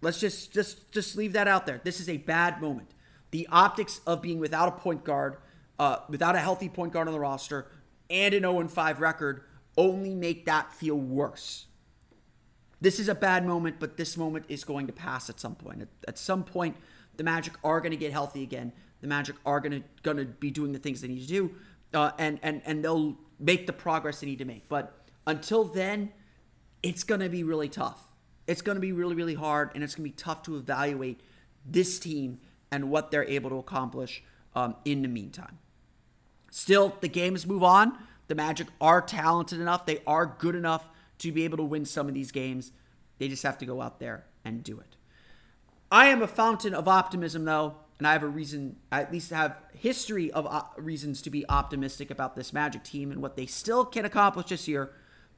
Let's 0.00 0.20
just 0.20 0.52
just 0.52 0.90
just 0.92 1.16
leave 1.16 1.32
that 1.34 1.48
out 1.48 1.66
there. 1.66 1.80
This 1.84 2.00
is 2.00 2.08
a 2.08 2.16
bad 2.16 2.60
moment. 2.60 2.90
The 3.30 3.48
optics 3.50 4.00
of 4.06 4.22
being 4.22 4.38
without 4.38 4.68
a 4.68 4.72
point 4.72 5.04
guard, 5.04 5.36
uh, 5.78 5.98
without 6.08 6.34
a 6.34 6.38
healthy 6.38 6.68
point 6.68 6.92
guard 6.92 7.08
on 7.08 7.14
the 7.14 7.20
roster, 7.20 7.70
and 8.10 8.34
an 8.34 8.42
0 8.42 8.68
5 8.68 9.00
record 9.00 9.44
only 9.76 10.14
make 10.14 10.44
that 10.46 10.72
feel 10.72 10.96
worse. 10.96 11.66
This 12.80 12.98
is 12.98 13.08
a 13.08 13.14
bad 13.14 13.46
moment, 13.46 13.76
but 13.78 13.96
this 13.96 14.16
moment 14.16 14.44
is 14.48 14.64
going 14.64 14.86
to 14.88 14.92
pass 14.92 15.30
at 15.30 15.38
some 15.38 15.54
point. 15.54 15.82
At, 15.82 15.88
at 16.08 16.18
some 16.18 16.44
point, 16.44 16.76
the 17.16 17.24
Magic 17.24 17.54
are 17.62 17.80
going 17.80 17.92
to 17.92 17.96
get 17.96 18.12
healthy 18.12 18.42
again. 18.42 18.72
The 19.00 19.06
Magic 19.06 19.36
are 19.46 19.60
going 19.60 19.72
to 19.72 19.82
going 20.02 20.16
to 20.16 20.24
be 20.24 20.50
doing 20.50 20.72
the 20.72 20.78
things 20.78 21.00
they 21.00 21.08
need 21.08 21.20
to 21.20 21.26
do, 21.26 21.54
uh, 21.94 22.10
and 22.18 22.38
and 22.42 22.60
and 22.64 22.84
they'll 22.84 23.16
make 23.38 23.66
the 23.66 23.72
progress 23.72 24.20
they 24.20 24.26
need 24.26 24.38
to 24.40 24.44
make. 24.44 24.68
But 24.68 24.98
until 25.26 25.64
then, 25.64 26.12
it's 26.82 27.04
going 27.04 27.20
to 27.20 27.28
be 27.28 27.44
really 27.44 27.68
tough. 27.68 28.08
It's 28.46 28.62
going 28.62 28.76
to 28.76 28.80
be 28.80 28.92
really 28.92 29.14
really 29.14 29.34
hard, 29.34 29.70
and 29.74 29.84
it's 29.84 29.94
going 29.94 30.10
to 30.10 30.14
be 30.14 30.22
tough 30.22 30.42
to 30.44 30.56
evaluate 30.56 31.20
this 31.64 31.98
team 31.98 32.40
and 32.70 32.90
what 32.90 33.10
they're 33.10 33.24
able 33.24 33.50
to 33.50 33.56
accomplish 33.56 34.24
um, 34.54 34.74
in 34.84 35.02
the 35.02 35.08
meantime. 35.08 35.58
Still, 36.54 36.94
the 37.00 37.08
games 37.08 37.46
move 37.46 37.62
on. 37.62 37.96
The 38.28 38.34
Magic 38.34 38.66
are 38.78 39.00
talented 39.00 39.58
enough. 39.58 39.86
They 39.86 40.02
are 40.06 40.36
good 40.38 40.54
enough 40.54 40.86
to 41.20 41.32
be 41.32 41.44
able 41.44 41.56
to 41.56 41.62
win 41.62 41.86
some 41.86 42.08
of 42.08 42.14
these 42.14 42.30
games. 42.30 42.72
They 43.16 43.28
just 43.28 43.42
have 43.42 43.56
to 43.58 43.66
go 43.66 43.80
out 43.80 43.98
there 44.00 44.26
and 44.44 44.62
do 44.62 44.78
it. 44.78 44.96
I 45.90 46.08
am 46.08 46.20
a 46.20 46.26
fountain 46.26 46.74
of 46.74 46.88
optimism, 46.88 47.46
though, 47.46 47.76
and 47.96 48.06
I 48.06 48.12
have 48.12 48.22
a 48.22 48.28
reason, 48.28 48.76
I 48.92 49.00
at 49.00 49.10
least 49.10 49.30
have 49.30 49.56
history 49.72 50.30
of 50.30 50.46
uh, 50.46 50.64
reasons 50.76 51.22
to 51.22 51.30
be 51.30 51.48
optimistic 51.48 52.10
about 52.10 52.36
this 52.36 52.52
Magic 52.52 52.84
team 52.84 53.12
and 53.12 53.22
what 53.22 53.34
they 53.34 53.46
still 53.46 53.86
can 53.86 54.04
accomplish 54.04 54.48
this 54.50 54.68
year. 54.68 54.92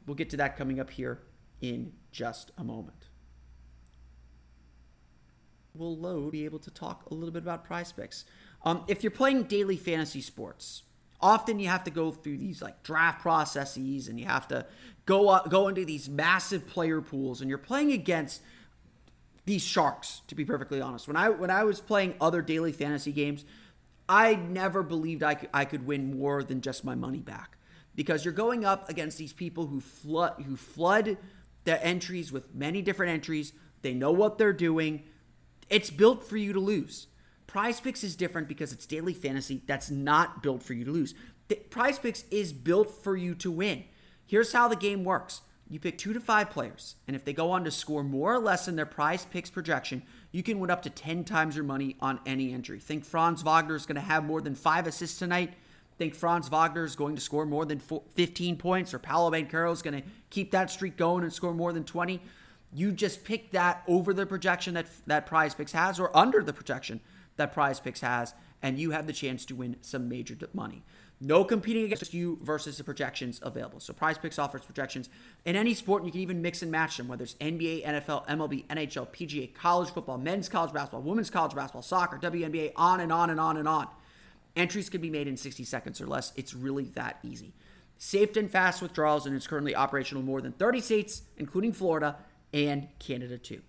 We'll 0.07 0.17
get 0.17 0.31
to 0.31 0.37
that 0.39 0.57
coming 0.57 0.81
up 0.81 0.91
here 0.91 1.21
in 1.61 1.93
just 2.11 2.51
a 2.59 2.65
moment. 2.65 3.07
We'll 5.75 5.97
load, 5.97 6.33
be 6.33 6.45
able 6.45 6.59
to 6.59 6.73
talk 6.73 7.09
a 7.09 7.15
little 7.15 7.33
bit 7.33 7.45
about 7.45 7.65
prize 7.65 7.93
picks. 7.93 8.25
Um, 8.65 8.83
if 8.89 9.05
you're 9.05 9.13
playing 9.13 9.45
daily 9.45 9.77
fantasy 9.77 10.21
sports, 10.21 10.83
often 11.21 11.59
you 11.59 11.69
have 11.69 11.85
to 11.85 11.91
go 11.91 12.11
through 12.11 12.39
these 12.39 12.61
like 12.63 12.83
draft 12.83 13.23
processes 13.23 14.09
and 14.09 14.19
you 14.19 14.27
have 14.27 14.49
to 14.49 14.67
go 15.07 15.29
up, 15.29 15.51
go 15.51 15.69
into 15.69 15.85
these 15.85 16.09
massive 16.09 16.67
player 16.67 17.01
pools 17.01 17.41
and 17.41 17.49
you're 17.49 17.59
playing 17.59 17.93
against 17.93 18.43
these 19.47 19.63
sharks 19.63 20.23
to 20.29 20.35
be 20.35 20.45
perfectly 20.45 20.81
honest. 20.81 21.07
When 21.07 21.17
i 21.17 21.29
when 21.29 21.51
i 21.51 21.65
was 21.65 21.81
playing 21.81 22.15
other 22.21 22.43
daily 22.43 22.73
fantasy 22.73 23.13
games 23.13 23.45
i 24.09 24.35
never 24.35 24.83
believed 24.83 25.23
i 25.23 25.35
could, 25.35 25.49
I 25.53 25.65
could 25.65 25.87
win 25.87 26.19
more 26.19 26.43
than 26.43 26.61
just 26.61 26.85
my 26.85 26.95
money 26.95 27.21
back. 27.21 27.59
Because 27.95 28.25
you're 28.25 28.35
going 28.35 28.65
up 28.65 28.89
against 28.89 29.19
these 29.19 29.33
people 29.33 29.67
who 29.67 29.81
flood 29.81 30.43
who 30.47 30.57
flood 30.57 31.17
the 31.65 31.85
entries 31.85 32.33
with 32.33 32.55
many 32.55 32.83
different 32.83 33.13
entries. 33.13 33.53
They 33.83 33.95
know 33.95 34.13
what 34.13 34.39
they're 34.39 34.53
doing. 34.53 35.05
It's 35.71 35.91
built 35.91 36.25
for 36.25 36.37
you 36.37 36.53
to 36.53 36.61
lose 36.61 37.07
prize 37.47 37.81
picks 37.81 38.05
is 38.05 38.17
different 38.17 38.49
because 38.49 38.73
it's 38.73 38.87
daily 38.87 39.15
fantasy 39.15 39.63
that's 39.67 39.91
not 39.91 40.43
built 40.43 40.63
for 40.63 40.75
you 40.75 40.85
to 40.85 40.91
lose 40.91 41.15
the, 41.49 41.57
prize 41.57 41.99
picks 41.99 42.25
is 42.31 42.53
built 42.53 42.91
for 42.91 43.17
you 43.17 43.35
to 43.35 43.51
win 43.51 43.85
Here's 44.27 44.53
how 44.53 44.69
the 44.69 44.77
game 44.77 45.05
works. 45.05 45.43
You 45.69 45.81
pick 45.81 45.97
two 45.97 46.13
to 46.13 46.21
five 46.21 46.51
players, 46.51 46.97
and 47.07 47.17
if 47.17 47.25
they 47.25 47.33
go 47.33 47.51
on 47.51 47.65
to 47.65 47.71
score 47.71 48.05
more 48.05 48.35
or 48.35 48.39
less 48.39 48.67
than 48.67 48.77
their 48.77 48.87
prize 48.87 49.25
picks 49.25 49.51
projection, 49.51 50.03
you 50.31 50.43
can 50.43 50.61
win 50.61 50.71
up 50.71 50.83
to 50.83 50.91
10 50.91 51.25
times 51.25 51.57
your 51.57 51.65
money 51.65 51.97
on 52.01 52.21
any 52.27 52.53
entry. 52.53 52.79
Think 52.79 53.05
Franz 53.05 53.43
Wagner 53.43 53.75
is 53.75 53.87
going 53.87 53.97
to 53.97 54.03
have 54.03 54.25
more 54.25 54.41
than 54.41 54.55
five 54.55 54.87
assists 54.87 55.19
tonight. 55.19 55.55
Think 55.97 56.15
Franz 56.15 56.49
Wagner 56.49 56.85
is 56.85 56.97
going 56.97 57.15
to 57.15 57.21
score 57.21 57.47
more 57.47 57.65
than 57.65 57.81
15 57.81 58.57
points, 58.57 58.93
or 58.93 58.99
Paolo 58.99 59.31
Banchero 59.31 59.73
is 59.73 59.81
going 59.81 60.03
to 60.03 60.09
keep 60.31 60.51
that 60.51 60.71
streak 60.71 60.97
going 60.97 61.23
and 61.23 61.33
score 61.33 61.55
more 61.55 61.73
than 61.73 61.85
20. 61.85 62.21
You 62.73 62.93
just 62.93 63.25
pick 63.25 63.53
that 63.53 63.83
over 63.87 64.13
the 64.13 64.27
projection 64.27 64.75
that 64.75 64.87
that 65.07 65.27
prize 65.27 65.55
picks 65.55 65.73
has, 65.73 65.99
or 65.99 66.15
under 66.17 66.43
the 66.43 66.53
projection 66.53 67.01
that 67.37 67.53
prize 67.53 67.81
picks 67.81 68.01
has, 68.01 68.35
and 68.63 68.79
you 68.79 68.93
have 68.93 69.07
the 69.07 69.13
chance 69.13 69.45
to 69.47 69.55
win 69.55 69.77
some 69.81 70.09
major 70.09 70.37
money. 70.53 70.83
No 71.21 71.45
competing 71.45 71.85
against 71.85 72.13
you 72.13 72.39
versus 72.43 72.77
the 72.77 72.85
projections 72.85 73.41
available. 73.43 73.81
So 73.81 73.93
Prize 73.93 74.19
Picks 74.19 74.39
offers 74.39 74.63
projections 74.63 75.09
in 75.45 75.57
any 75.57 75.73
sport, 75.73 76.03
and 76.03 76.07
you 76.07 76.13
can 76.13 76.21
even 76.21 76.43
mix 76.43 76.61
and 76.61 76.71
match 76.71 76.97
them, 76.97 77.09
whether 77.09 77.23
it's 77.23 77.35
NBA, 77.35 77.85
NFL, 77.85 78.27
MLB, 78.27 78.67
NHL, 78.67 79.09
PGA, 79.09 79.55
college 79.55 79.91
football, 79.91 80.19
men's 80.19 80.49
college 80.49 80.73
basketball, 80.73 81.03
women's 81.03 81.31
college 81.31 81.55
basketball, 81.55 81.83
soccer, 81.83 82.19
WNBA, 82.19 82.73
on 82.77 83.01
and 83.01 83.13
on 83.13 83.31
and 83.31 83.41
on 83.41 83.57
and 83.57 83.69
on. 83.69 83.87
Entries 84.57 84.91
can 84.91 85.01
be 85.01 85.11
made 85.11 85.29
in 85.29 85.37
60 85.37 85.65
seconds 85.65 86.01
or 86.01 86.07
less. 86.07 86.33
It's 86.37 86.53
really 86.53 86.85
that 86.95 87.21
easy. 87.23 87.55
Safe 87.97 88.37
and 88.37 88.51
fast 88.51 88.83
withdrawals, 88.83 89.25
and 89.25 89.35
it's 89.35 89.47
currently 89.47 89.75
operational 89.75 90.21
in 90.21 90.27
more 90.27 90.41
than 90.41 90.53
30 90.53 90.81
states, 90.81 91.23
including 91.39 91.73
Florida 91.73 92.17
and 92.53 92.89
Canada 92.99 93.39
too. 93.39 93.63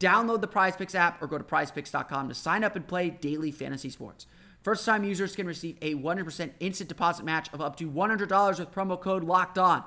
Download 0.00 0.40
the 0.40 0.46
Prize 0.46 0.76
Picks 0.76 0.94
app 0.94 1.20
or 1.20 1.26
go 1.26 1.38
to 1.38 1.44
prizepicks.com 1.44 2.28
to 2.28 2.34
sign 2.34 2.62
up 2.62 2.76
and 2.76 2.86
play 2.86 3.10
daily 3.10 3.50
fantasy 3.50 3.90
sports. 3.90 4.26
First 4.62 4.84
time 4.84 5.04
users 5.04 5.34
can 5.34 5.46
receive 5.46 5.76
a 5.82 5.94
100% 5.94 6.50
instant 6.60 6.88
deposit 6.88 7.24
match 7.24 7.48
of 7.52 7.60
up 7.60 7.76
to 7.76 7.90
$100 7.90 8.58
with 8.58 8.72
promo 8.72 9.00
code 9.00 9.24
LOCKED 9.24 9.58
ON. 9.58 9.84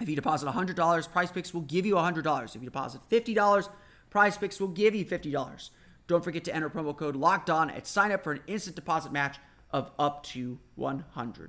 If 0.00 0.08
you 0.08 0.16
deposit 0.16 0.48
$100, 0.48 1.12
Prize 1.12 1.30
Picks 1.30 1.54
will 1.54 1.62
give 1.62 1.86
you 1.86 1.94
$100. 1.94 2.44
If 2.44 2.62
you 2.62 2.64
deposit 2.66 3.00
$50, 3.10 3.68
Prize 4.10 4.36
Picks 4.36 4.60
will 4.60 4.68
give 4.68 4.94
you 4.94 5.04
$50. 5.04 5.70
Don't 6.06 6.24
forget 6.24 6.44
to 6.44 6.54
enter 6.54 6.68
promo 6.68 6.96
code 6.96 7.16
LOCKED 7.16 7.50
ON 7.50 7.70
and 7.70 7.86
sign 7.86 8.12
up 8.12 8.22
for 8.22 8.32
an 8.32 8.40
instant 8.46 8.76
deposit 8.76 9.12
match 9.12 9.38
of 9.70 9.90
up 9.98 10.22
to 10.24 10.58
$100. 10.78 11.48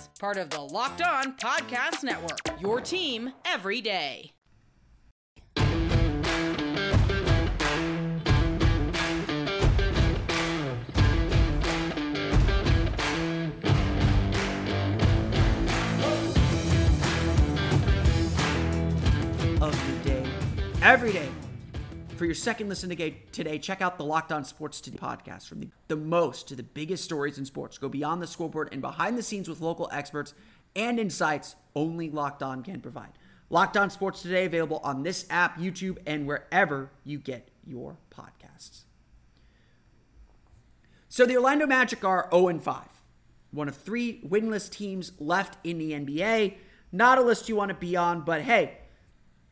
Part 0.21 0.37
of 0.37 0.51
the 0.51 0.61
Locked 0.61 1.01
On 1.01 1.35
Podcast 1.35 2.03
Network. 2.03 2.61
Your 2.61 2.79
team 2.79 3.33
every 3.43 3.81
day. 3.81 4.33
of 19.59 20.03
the 20.03 20.09
day 20.09 20.25
every 20.83 21.13
day. 21.13 21.29
For 22.21 22.25
your 22.25 22.35
second 22.35 22.69
listen 22.69 22.87
today, 22.87 23.57
check 23.57 23.81
out 23.81 23.97
the 23.97 24.05
Locked 24.05 24.31
On 24.31 24.43
Sports 24.43 24.79
Today 24.79 24.95
podcast 24.95 25.47
from 25.47 25.61
the, 25.61 25.69
the 25.87 25.95
most 25.95 26.47
to 26.49 26.55
the 26.55 26.61
biggest 26.61 27.03
stories 27.03 27.39
in 27.39 27.45
sports. 27.45 27.79
Go 27.79 27.89
beyond 27.89 28.21
the 28.21 28.27
scoreboard 28.27 28.69
and 28.71 28.79
behind 28.79 29.17
the 29.17 29.23
scenes 29.23 29.49
with 29.49 29.59
local 29.59 29.89
experts 29.91 30.35
and 30.75 30.99
insights 30.99 31.55
only 31.75 32.11
Locked 32.11 32.43
On 32.43 32.61
can 32.61 32.79
provide. 32.79 33.09
Locked 33.49 33.75
On 33.75 33.89
Sports 33.89 34.21
Today 34.21 34.45
available 34.45 34.81
on 34.83 35.01
this 35.01 35.25
app, 35.31 35.57
YouTube, 35.57 35.97
and 36.05 36.27
wherever 36.27 36.91
you 37.03 37.17
get 37.17 37.49
your 37.65 37.97
podcasts. 38.15 38.81
So 41.09 41.25
the 41.25 41.37
Orlando 41.37 41.65
Magic 41.65 42.05
are 42.05 42.29
0 42.31 42.59
5, 42.59 42.83
one 43.49 43.67
of 43.67 43.75
three 43.75 44.21
winless 44.21 44.69
teams 44.69 45.13
left 45.17 45.57
in 45.65 45.79
the 45.79 45.93
NBA. 45.93 46.57
Not 46.91 47.17
a 47.17 47.21
list 47.21 47.49
you 47.49 47.55
want 47.55 47.69
to 47.69 47.75
be 47.75 47.95
on, 47.95 48.21
but 48.21 48.43
hey, 48.43 48.77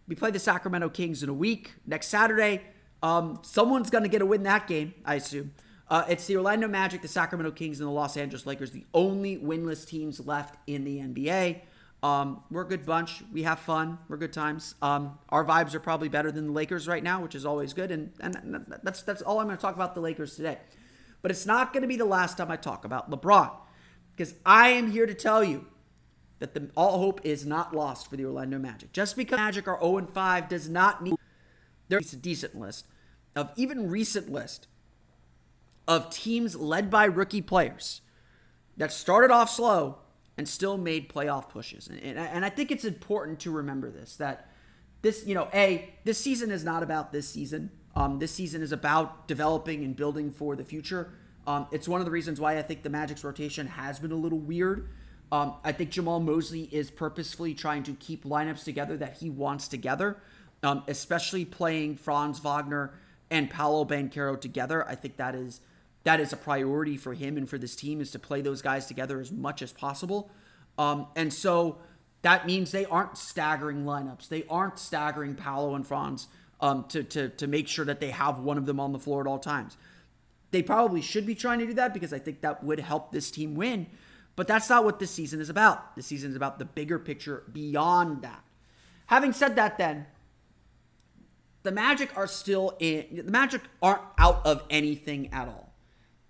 we 0.09 0.15
play 0.15 0.31
the 0.31 0.39
Sacramento 0.39 0.89
Kings 0.89 1.21
in 1.21 1.29
a 1.29 1.33
week 1.33 1.71
next 1.85 2.07
Saturday. 2.07 2.63
Um, 3.03 3.39
someone's 3.43 3.91
going 3.91 4.03
to 4.03 4.09
get 4.09 4.23
a 4.23 4.25
win 4.25 4.43
that 4.43 4.67
game, 4.67 4.95
I 5.05 5.15
assume. 5.15 5.53
Uh, 5.87 6.03
it's 6.09 6.25
the 6.25 6.35
Orlando 6.35 6.67
Magic, 6.67 7.01
the 7.01 7.07
Sacramento 7.07 7.51
Kings, 7.51 7.79
and 7.79 7.87
the 7.87 7.93
Los 7.93 8.17
Angeles 8.17 8.45
Lakers, 8.45 8.71
the 8.71 8.85
only 8.93 9.37
winless 9.37 9.87
teams 9.87 10.19
left 10.19 10.57
in 10.67 10.83
the 10.83 10.97
NBA. 10.97 11.61
Um, 12.01 12.43
we're 12.49 12.63
a 12.63 12.67
good 12.67 12.85
bunch. 12.85 13.21
We 13.31 13.43
have 13.43 13.59
fun. 13.59 13.99
We're 14.07 14.17
good 14.17 14.33
times. 14.33 14.73
Um, 14.81 15.19
our 15.29 15.45
vibes 15.45 15.75
are 15.75 15.79
probably 15.79 16.09
better 16.09 16.31
than 16.31 16.47
the 16.47 16.53
Lakers 16.53 16.87
right 16.87 17.03
now, 17.03 17.21
which 17.21 17.35
is 17.35 17.45
always 17.45 17.73
good. 17.73 17.91
And, 17.91 18.11
and 18.19 18.65
that's 18.83 19.03
that's 19.03 19.21
all 19.21 19.39
I'm 19.39 19.45
going 19.45 19.57
to 19.57 19.61
talk 19.61 19.75
about 19.75 19.93
the 19.93 20.01
Lakers 20.01 20.35
today. 20.35 20.57
But 21.21 21.31
it's 21.31 21.45
not 21.45 21.71
going 21.71 21.81
to 21.81 21.87
be 21.87 21.97
the 21.97 22.05
last 22.05 22.37
time 22.37 22.49
I 22.49 22.55
talk 22.55 22.85
about 22.85 23.11
LeBron, 23.11 23.51
because 24.15 24.33
I 24.45 24.69
am 24.69 24.89
here 24.89 25.05
to 25.05 25.13
tell 25.13 25.43
you 25.43 25.65
that 26.39 26.53
the, 26.53 26.69
all 26.75 26.99
hope 26.99 27.21
is 27.23 27.45
not 27.45 27.75
lost 27.75 28.09
for 28.09 28.15
the 28.15 28.25
Orlando 28.25 28.57
Magic. 28.57 28.91
Just 28.91 29.15
because 29.15 29.37
Magic 29.37 29.67
are 29.67 29.79
0 29.79 30.07
5 30.11 30.49
does 30.49 30.69
not 30.69 31.03
mean 31.03 31.15
there's 31.89 32.13
a 32.13 32.17
decent 32.17 32.55
list 32.57 32.85
of 33.35 33.51
even 33.55 33.89
recent 33.89 34.31
list 34.31 34.67
of 35.87 36.09
teams 36.09 36.55
led 36.55 36.89
by 36.89 37.05
rookie 37.05 37.41
players 37.41 38.01
that 38.77 38.91
started 38.91 39.31
off 39.31 39.49
slow 39.49 39.97
and 40.37 40.47
still 40.47 40.77
made 40.77 41.09
playoff 41.09 41.49
pushes. 41.49 41.87
And, 41.87 41.99
and, 42.01 42.17
and 42.17 42.45
I 42.45 42.49
think 42.49 42.71
it's 42.71 42.85
important 42.85 43.39
to 43.41 43.51
remember 43.51 43.91
this 43.91 44.15
that 44.17 44.49
this, 45.01 45.25
you 45.25 45.33
know, 45.33 45.47
A, 45.53 45.93
this 46.03 46.17
season 46.17 46.51
is 46.51 46.63
not 46.63 46.83
about 46.83 47.11
this 47.11 47.27
season. 47.27 47.71
Um, 47.95 48.19
this 48.19 48.31
season 48.31 48.61
is 48.61 48.71
about 48.71 49.27
developing 49.27 49.83
and 49.83 49.95
building 49.95 50.31
for 50.31 50.55
the 50.55 50.63
future. 50.63 51.11
Um, 51.47 51.67
it's 51.71 51.87
one 51.87 52.01
of 52.01 52.05
the 52.05 52.11
reasons 52.11 52.39
why 52.39 52.57
I 52.57 52.61
think 52.61 52.83
the 52.83 52.89
Magic's 52.89 53.23
rotation 53.23 53.67
has 53.67 53.99
been 53.99 54.11
a 54.11 54.15
little 54.15 54.39
weird. 54.39 54.89
Um, 55.31 55.55
I 55.63 55.71
think 55.71 55.91
Jamahl 55.91 56.23
Mosley 56.23 56.63
is 56.71 56.89
purposefully 56.89 57.53
trying 57.53 57.83
to 57.83 57.93
keep 57.93 58.23
lineups 58.23 58.63
together 58.63 58.97
that 58.97 59.17
he 59.17 59.29
wants 59.29 59.67
together, 59.67 60.17
um, 60.63 60.83
especially 60.87 61.45
playing 61.45 61.97
Franz 61.97 62.39
Wagner 62.39 62.93
and 63.29 63.49
Paolo 63.49 63.85
Banchero 63.85 64.39
together. 64.39 64.87
I 64.87 64.95
think 64.95 65.17
that 65.17 65.35
is 65.35 65.61
that 66.03 66.19
is 66.19 66.33
a 66.33 66.37
priority 66.37 66.97
for 66.97 67.13
him 67.13 67.37
and 67.37 67.47
for 67.47 67.57
this 67.57 67.75
team 67.75 68.01
is 68.01 68.11
to 68.11 68.19
play 68.19 68.41
those 68.41 68.61
guys 68.61 68.85
together 68.85 69.19
as 69.19 69.31
much 69.31 69.61
as 69.61 69.71
possible. 69.71 70.31
Um, 70.77 71.07
and 71.15 71.31
so 71.31 71.77
that 72.21 72.45
means 72.45 72.71
they 72.71 72.85
aren't 72.85 73.17
staggering 73.17 73.83
lineups. 73.83 74.29
They 74.29 74.45
aren't 74.49 74.79
staggering 74.79 75.35
Paolo 75.35 75.75
and 75.75 75.85
Franz 75.85 76.27
um, 76.61 76.85
to, 76.89 77.03
to, 77.03 77.29
to 77.29 77.47
make 77.47 77.67
sure 77.67 77.85
that 77.85 77.99
they 77.99 78.11
have 78.11 78.39
one 78.39 78.57
of 78.57 78.65
them 78.65 78.79
on 78.79 78.91
the 78.91 78.99
floor 78.99 79.21
at 79.21 79.27
all 79.27 79.39
times. 79.39 79.77
They 80.51 80.63
probably 80.63 81.01
should 81.01 81.25
be 81.25 81.35
trying 81.35 81.59
to 81.59 81.67
do 81.67 81.73
that 81.73 81.93
because 81.93 82.13
I 82.13 82.19
think 82.19 82.41
that 82.41 82.63
would 82.63 82.79
help 82.79 83.11
this 83.11 83.29
team 83.29 83.55
win. 83.55 83.87
But 84.39 84.47
that's 84.47 84.69
not 84.69 84.85
what 84.85 84.99
this 84.99 85.11
season 85.11 85.41
is 85.41 85.49
about. 85.49 85.97
This 85.97 86.05
season 86.05 86.29
is 86.29 86.37
about 86.37 86.59
the 86.59 86.63
bigger 86.63 86.97
picture 86.97 87.43
beyond 87.51 88.21
that. 88.21 88.41
Having 89.07 89.33
said 89.33 89.57
that, 89.57 89.77
then, 89.77 90.05
the 91.63 91.73
Magic 91.73 92.15
are 92.15 92.25
still 92.25 92.73
in, 92.79 93.25
the 93.25 93.31
Magic 93.33 93.59
aren't 93.81 94.03
out 94.17 94.45
of 94.45 94.63
anything 94.69 95.27
at 95.33 95.49
all. 95.49 95.73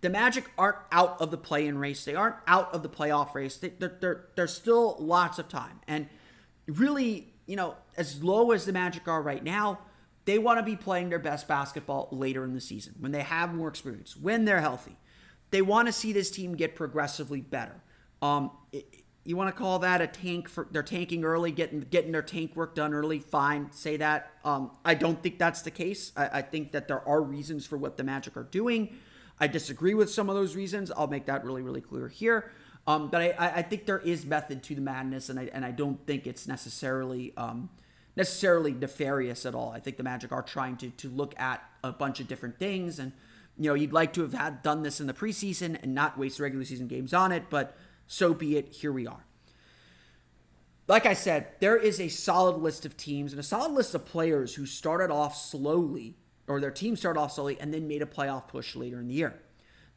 The 0.01 0.09
Magic 0.09 0.45
aren't 0.57 0.77
out 0.91 1.21
of 1.21 1.29
the 1.29 1.37
play 1.37 1.67
in 1.67 1.77
race. 1.77 2.03
They 2.03 2.15
aren't 2.15 2.37
out 2.47 2.73
of 2.73 2.81
the 2.81 2.89
playoff 2.89 3.35
race. 3.35 3.57
They, 3.57 3.69
they're, 3.77 3.95
they're, 4.01 4.25
there's 4.35 4.55
still 4.55 4.95
lots 4.97 5.37
of 5.37 5.47
time. 5.47 5.79
And 5.87 6.07
really, 6.65 7.31
you 7.45 7.57
know, 7.57 7.75
as 7.95 8.23
low 8.23 8.53
as 8.53 8.65
the 8.65 8.73
Magic 8.73 9.07
are 9.07 9.21
right 9.21 9.43
now, 9.43 9.81
they 10.25 10.39
want 10.39 10.57
to 10.57 10.63
be 10.63 10.75
playing 10.75 11.09
their 11.09 11.19
best 11.19 11.47
basketball 11.47 12.07
later 12.11 12.43
in 12.43 12.55
the 12.55 12.61
season 12.61 12.95
when 12.99 13.11
they 13.11 13.21
have 13.21 13.53
more 13.53 13.67
experience, 13.67 14.17
when 14.17 14.45
they're 14.45 14.61
healthy. 14.61 14.97
They 15.51 15.61
want 15.61 15.87
to 15.89 15.91
see 15.91 16.11
this 16.11 16.31
team 16.31 16.55
get 16.55 16.73
progressively 16.73 17.41
better. 17.41 17.83
Um, 18.21 18.51
you 19.29 19.37
want 19.37 19.53
to 19.53 19.59
call 19.59 19.79
that 19.79 20.01
a 20.01 20.07
tank 20.07 20.49
for 20.49 20.67
they're 20.71 20.81
tanking 20.81 21.23
early, 21.23 21.51
getting 21.51 21.81
getting 21.81 22.11
their 22.11 22.21
tank 22.21 22.55
work 22.55 22.73
done 22.73 22.93
early. 22.93 23.19
Fine, 23.19 23.71
say 23.71 23.97
that. 23.97 24.31
Um, 24.43 24.71
I 24.83 24.95
don't 24.95 25.21
think 25.21 25.37
that's 25.37 25.61
the 25.61 25.71
case. 25.71 26.11
I, 26.17 26.39
I 26.39 26.41
think 26.41 26.71
that 26.71 26.87
there 26.87 27.07
are 27.07 27.21
reasons 27.21 27.65
for 27.65 27.77
what 27.77 27.97
the 27.97 28.03
Magic 28.03 28.35
are 28.37 28.43
doing. 28.43 28.97
I 29.39 29.47
disagree 29.47 29.93
with 29.93 30.09
some 30.09 30.29
of 30.29 30.35
those 30.35 30.55
reasons. 30.55 30.91
I'll 30.91 31.07
make 31.07 31.25
that 31.27 31.45
really, 31.45 31.61
really 31.61 31.81
clear 31.81 32.07
here. 32.07 32.51
Um, 32.87 33.09
but 33.09 33.21
I, 33.21 33.53
I 33.57 33.61
think 33.61 33.85
there 33.85 33.99
is 33.99 34.25
method 34.25 34.63
to 34.63 34.75
the 34.75 34.81
madness, 34.81 35.29
and 35.29 35.39
I 35.39 35.49
and 35.53 35.63
I 35.63 35.71
don't 35.71 36.03
think 36.07 36.25
it's 36.25 36.47
necessarily 36.47 37.33
um, 37.37 37.69
necessarily 38.15 38.71
nefarious 38.71 39.45
at 39.45 39.53
all. 39.53 39.71
I 39.71 39.79
think 39.79 39.97
the 39.97 40.03
Magic 40.03 40.31
are 40.31 40.41
trying 40.41 40.77
to 40.77 40.89
to 40.89 41.09
look 41.09 41.39
at 41.39 41.63
a 41.83 41.91
bunch 41.91 42.19
of 42.19 42.27
different 42.27 42.57
things, 42.57 42.97
and 42.97 43.11
you 43.57 43.69
know 43.69 43.75
you'd 43.75 43.93
like 43.93 44.13
to 44.13 44.21
have 44.21 44.33
had 44.33 44.63
done 44.63 44.81
this 44.81 44.99
in 44.99 45.05
the 45.05 45.13
preseason 45.13 45.77
and 45.83 45.93
not 45.93 46.17
waste 46.17 46.39
regular 46.39 46.65
season 46.65 46.87
games 46.87 47.13
on 47.13 47.31
it, 47.31 47.43
but 47.51 47.77
so 48.09 48.33
be 48.33 48.57
it. 48.57 48.69
Here 48.69 48.91
we 48.91 49.05
are. 49.05 49.23
Like 50.87 51.05
I 51.05 51.13
said, 51.13 51.47
there 51.59 51.77
is 51.77 52.01
a 52.01 52.07
solid 52.07 52.57
list 52.57 52.83
of 52.83 52.97
teams 52.97 53.31
and 53.31 53.39
a 53.39 53.43
solid 53.43 53.71
list 53.71 53.93
of 53.93 54.03
players 54.03 54.55
who 54.55 54.65
started 54.65 55.11
off 55.11 55.37
slowly 55.37 56.17
or 56.47 56.59
their 56.59 56.71
team 56.71 56.95
started 56.95 57.19
off 57.19 57.33
slowly 57.33 57.59
and 57.61 57.71
then 57.71 57.87
made 57.87 58.01
a 58.01 58.07
playoff 58.07 58.47
push 58.47 58.75
later 58.75 58.99
in 58.99 59.07
the 59.07 59.13
year. 59.13 59.39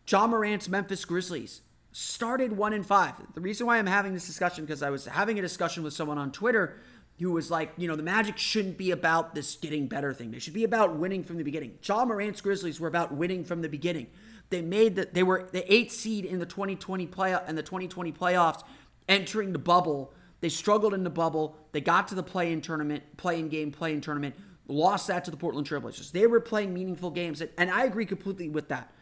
Ja 0.06 0.26
Morant's 0.26 0.68
Memphis 0.68 1.06
Grizzlies 1.06 1.62
started 1.90 2.52
one 2.52 2.74
and 2.74 2.84
five. 2.84 3.14
The 3.32 3.40
reason 3.40 3.66
why 3.66 3.78
I'm 3.78 3.86
having 3.86 4.12
this 4.12 4.26
discussion 4.26 4.66
because 4.66 4.82
I 4.82 4.90
was 4.90 5.06
having 5.06 5.38
a 5.38 5.42
discussion 5.42 5.82
with 5.82 5.94
someone 5.94 6.18
on 6.18 6.32
Twitter 6.32 6.76
who 7.18 7.32
was 7.32 7.50
like, 7.50 7.72
you 7.78 7.88
know, 7.88 7.96
the 7.96 8.02
Magic 8.02 8.36
shouldn't 8.36 8.76
be 8.76 8.90
about 8.90 9.34
this 9.34 9.56
getting 9.56 9.86
better 9.86 10.12
thing. 10.12 10.30
They 10.30 10.38
should 10.38 10.52
be 10.52 10.64
about 10.64 10.96
winning 10.96 11.24
from 11.24 11.38
the 11.38 11.44
beginning. 11.44 11.78
Ja 11.82 12.04
Morant's 12.04 12.42
Grizzlies 12.42 12.78
were 12.78 12.88
about 12.88 13.14
winning 13.14 13.44
from 13.44 13.62
the 13.62 13.68
beginning. 13.70 14.08
They 14.52 14.62
made 14.62 14.94
that 14.96 15.14
they 15.14 15.24
were 15.24 15.48
the 15.50 15.70
eighth 15.72 15.92
seed 15.92 16.24
in 16.24 16.38
the 16.38 16.46
2020 16.46 17.08
playoff 17.08 17.42
and 17.48 17.58
the 17.58 17.62
2020 17.62 18.12
playoffs, 18.12 18.62
entering 19.08 19.52
the 19.52 19.58
bubble. 19.58 20.12
They 20.40 20.48
struggled 20.48 20.94
in 20.94 21.02
the 21.02 21.10
bubble. 21.10 21.56
They 21.72 21.80
got 21.80 22.06
to 22.08 22.14
the 22.14 22.22
play-in 22.22 22.60
tournament, 22.60 23.02
play-in 23.16 23.48
game, 23.48 23.72
play-in 23.72 24.00
tournament 24.00 24.36
lost 24.68 25.08
that 25.08 25.24
to 25.24 25.30
the 25.30 25.36
Portland 25.36 25.68
Trailblazers. 25.68 26.12
They 26.12 26.26
were 26.26 26.40
playing 26.40 26.74
meaningful 26.74 27.10
games, 27.10 27.42
and 27.58 27.70
I 27.70 27.84
agree 27.84 28.06
completely 28.06 28.48
with 28.48 28.68
that. 28.68 28.92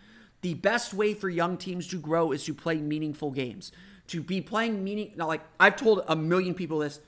The 0.42 0.54
best 0.54 0.94
way 0.94 1.14
for 1.14 1.28
young 1.28 1.56
teams 1.56 1.86
to 1.88 1.98
grow 1.98 2.32
is 2.32 2.44
to 2.44 2.54
play 2.54 2.76
meaningful 2.76 3.30
games. 3.30 3.72
To 4.08 4.22
be 4.22 4.40
playing 4.40 4.82
meaning, 4.82 5.12
like 5.16 5.42
I've 5.58 5.76
told 5.76 6.02
a 6.08 6.16
million 6.16 6.54
people 6.54 6.78
this. 6.78 7.00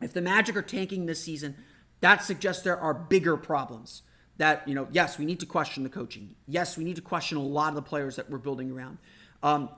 If 0.00 0.12
the 0.12 0.20
Magic 0.20 0.56
are 0.56 0.62
tanking 0.62 1.06
this 1.06 1.22
season, 1.22 1.56
that 2.00 2.22
suggests 2.22 2.62
there 2.62 2.78
are 2.78 2.94
bigger 2.94 3.36
problems. 3.36 4.02
That, 4.38 4.66
you 4.68 4.74
know, 4.74 4.86
yes, 4.90 5.18
we 5.18 5.24
need 5.24 5.40
to 5.40 5.46
question 5.46 5.82
the 5.82 5.88
coaching. 5.88 6.34
Yes, 6.46 6.76
we 6.76 6.84
need 6.84 6.96
to 6.96 7.02
question 7.02 7.38
a 7.38 7.42
lot 7.42 7.70
of 7.70 7.74
the 7.74 7.82
players 7.82 8.16
that 8.16 8.28
we're 8.28 8.38
building 8.38 8.70
around. 8.70 8.98
Um, 9.42 9.70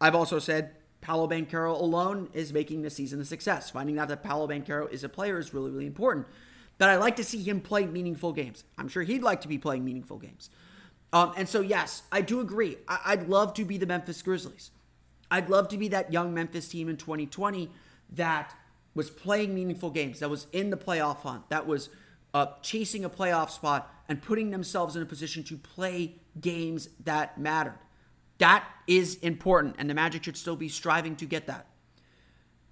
I've 0.00 0.14
also 0.14 0.38
said 0.38 0.70
Paolo 1.00 1.28
Banchero 1.28 1.72
alone 1.72 2.28
is 2.32 2.52
making 2.52 2.82
this 2.82 2.94
season 2.94 3.20
a 3.20 3.24
success. 3.24 3.70
Finding 3.70 3.98
out 3.98 4.08
that 4.08 4.22
Paolo 4.22 4.46
Banchero 4.46 4.90
is 4.90 5.02
a 5.02 5.08
player 5.08 5.38
is 5.38 5.52
really, 5.52 5.70
really 5.70 5.86
important 5.86 6.26
that 6.78 6.88
I 6.88 6.96
like 6.96 7.16
to 7.16 7.24
see 7.24 7.42
him 7.42 7.60
play 7.60 7.86
meaningful 7.86 8.32
games. 8.32 8.64
I'm 8.78 8.88
sure 8.88 9.02
he'd 9.02 9.22
like 9.22 9.40
to 9.42 9.48
be 9.48 9.58
playing 9.58 9.84
meaningful 9.84 10.18
games. 10.18 10.50
Um, 11.12 11.32
and 11.36 11.48
so, 11.48 11.60
yes, 11.60 12.02
I 12.10 12.20
do 12.20 12.40
agree. 12.40 12.76
I- 12.88 13.14
would 13.14 13.28
love 13.28 13.54
to 13.54 13.64
be 13.64 13.78
the 13.78 13.86
Memphis 13.86 14.20
Grizzlies. 14.22 14.70
I'd 15.30 15.48
love 15.48 15.68
to 15.68 15.78
be 15.78 15.88
that 15.88 16.12
young 16.12 16.34
Memphis 16.34 16.68
team 16.68 16.88
in 16.88 16.96
2020 16.96 17.70
that 18.12 18.54
was 18.94 19.10
playing 19.10 19.54
meaningful 19.54 19.90
games, 19.90 20.20
that 20.20 20.30
was 20.30 20.46
in 20.52 20.70
the 20.70 20.76
playoff 20.76 21.18
hunt, 21.18 21.48
that 21.50 21.66
was 21.66 21.88
uh, 22.32 22.46
chasing 22.62 23.04
a 23.04 23.10
playoff 23.10 23.50
spot 23.50 23.93
and 24.08 24.20
putting 24.20 24.50
themselves 24.50 24.96
in 24.96 25.02
a 25.02 25.06
position 25.06 25.42
to 25.44 25.56
play 25.56 26.16
games 26.40 26.88
that 27.04 27.38
mattered. 27.38 27.78
That 28.38 28.64
is 28.86 29.16
important, 29.16 29.76
and 29.78 29.88
the 29.88 29.94
Magic 29.94 30.24
should 30.24 30.36
still 30.36 30.56
be 30.56 30.68
striving 30.68 31.16
to 31.16 31.26
get 31.26 31.46
that. 31.46 31.66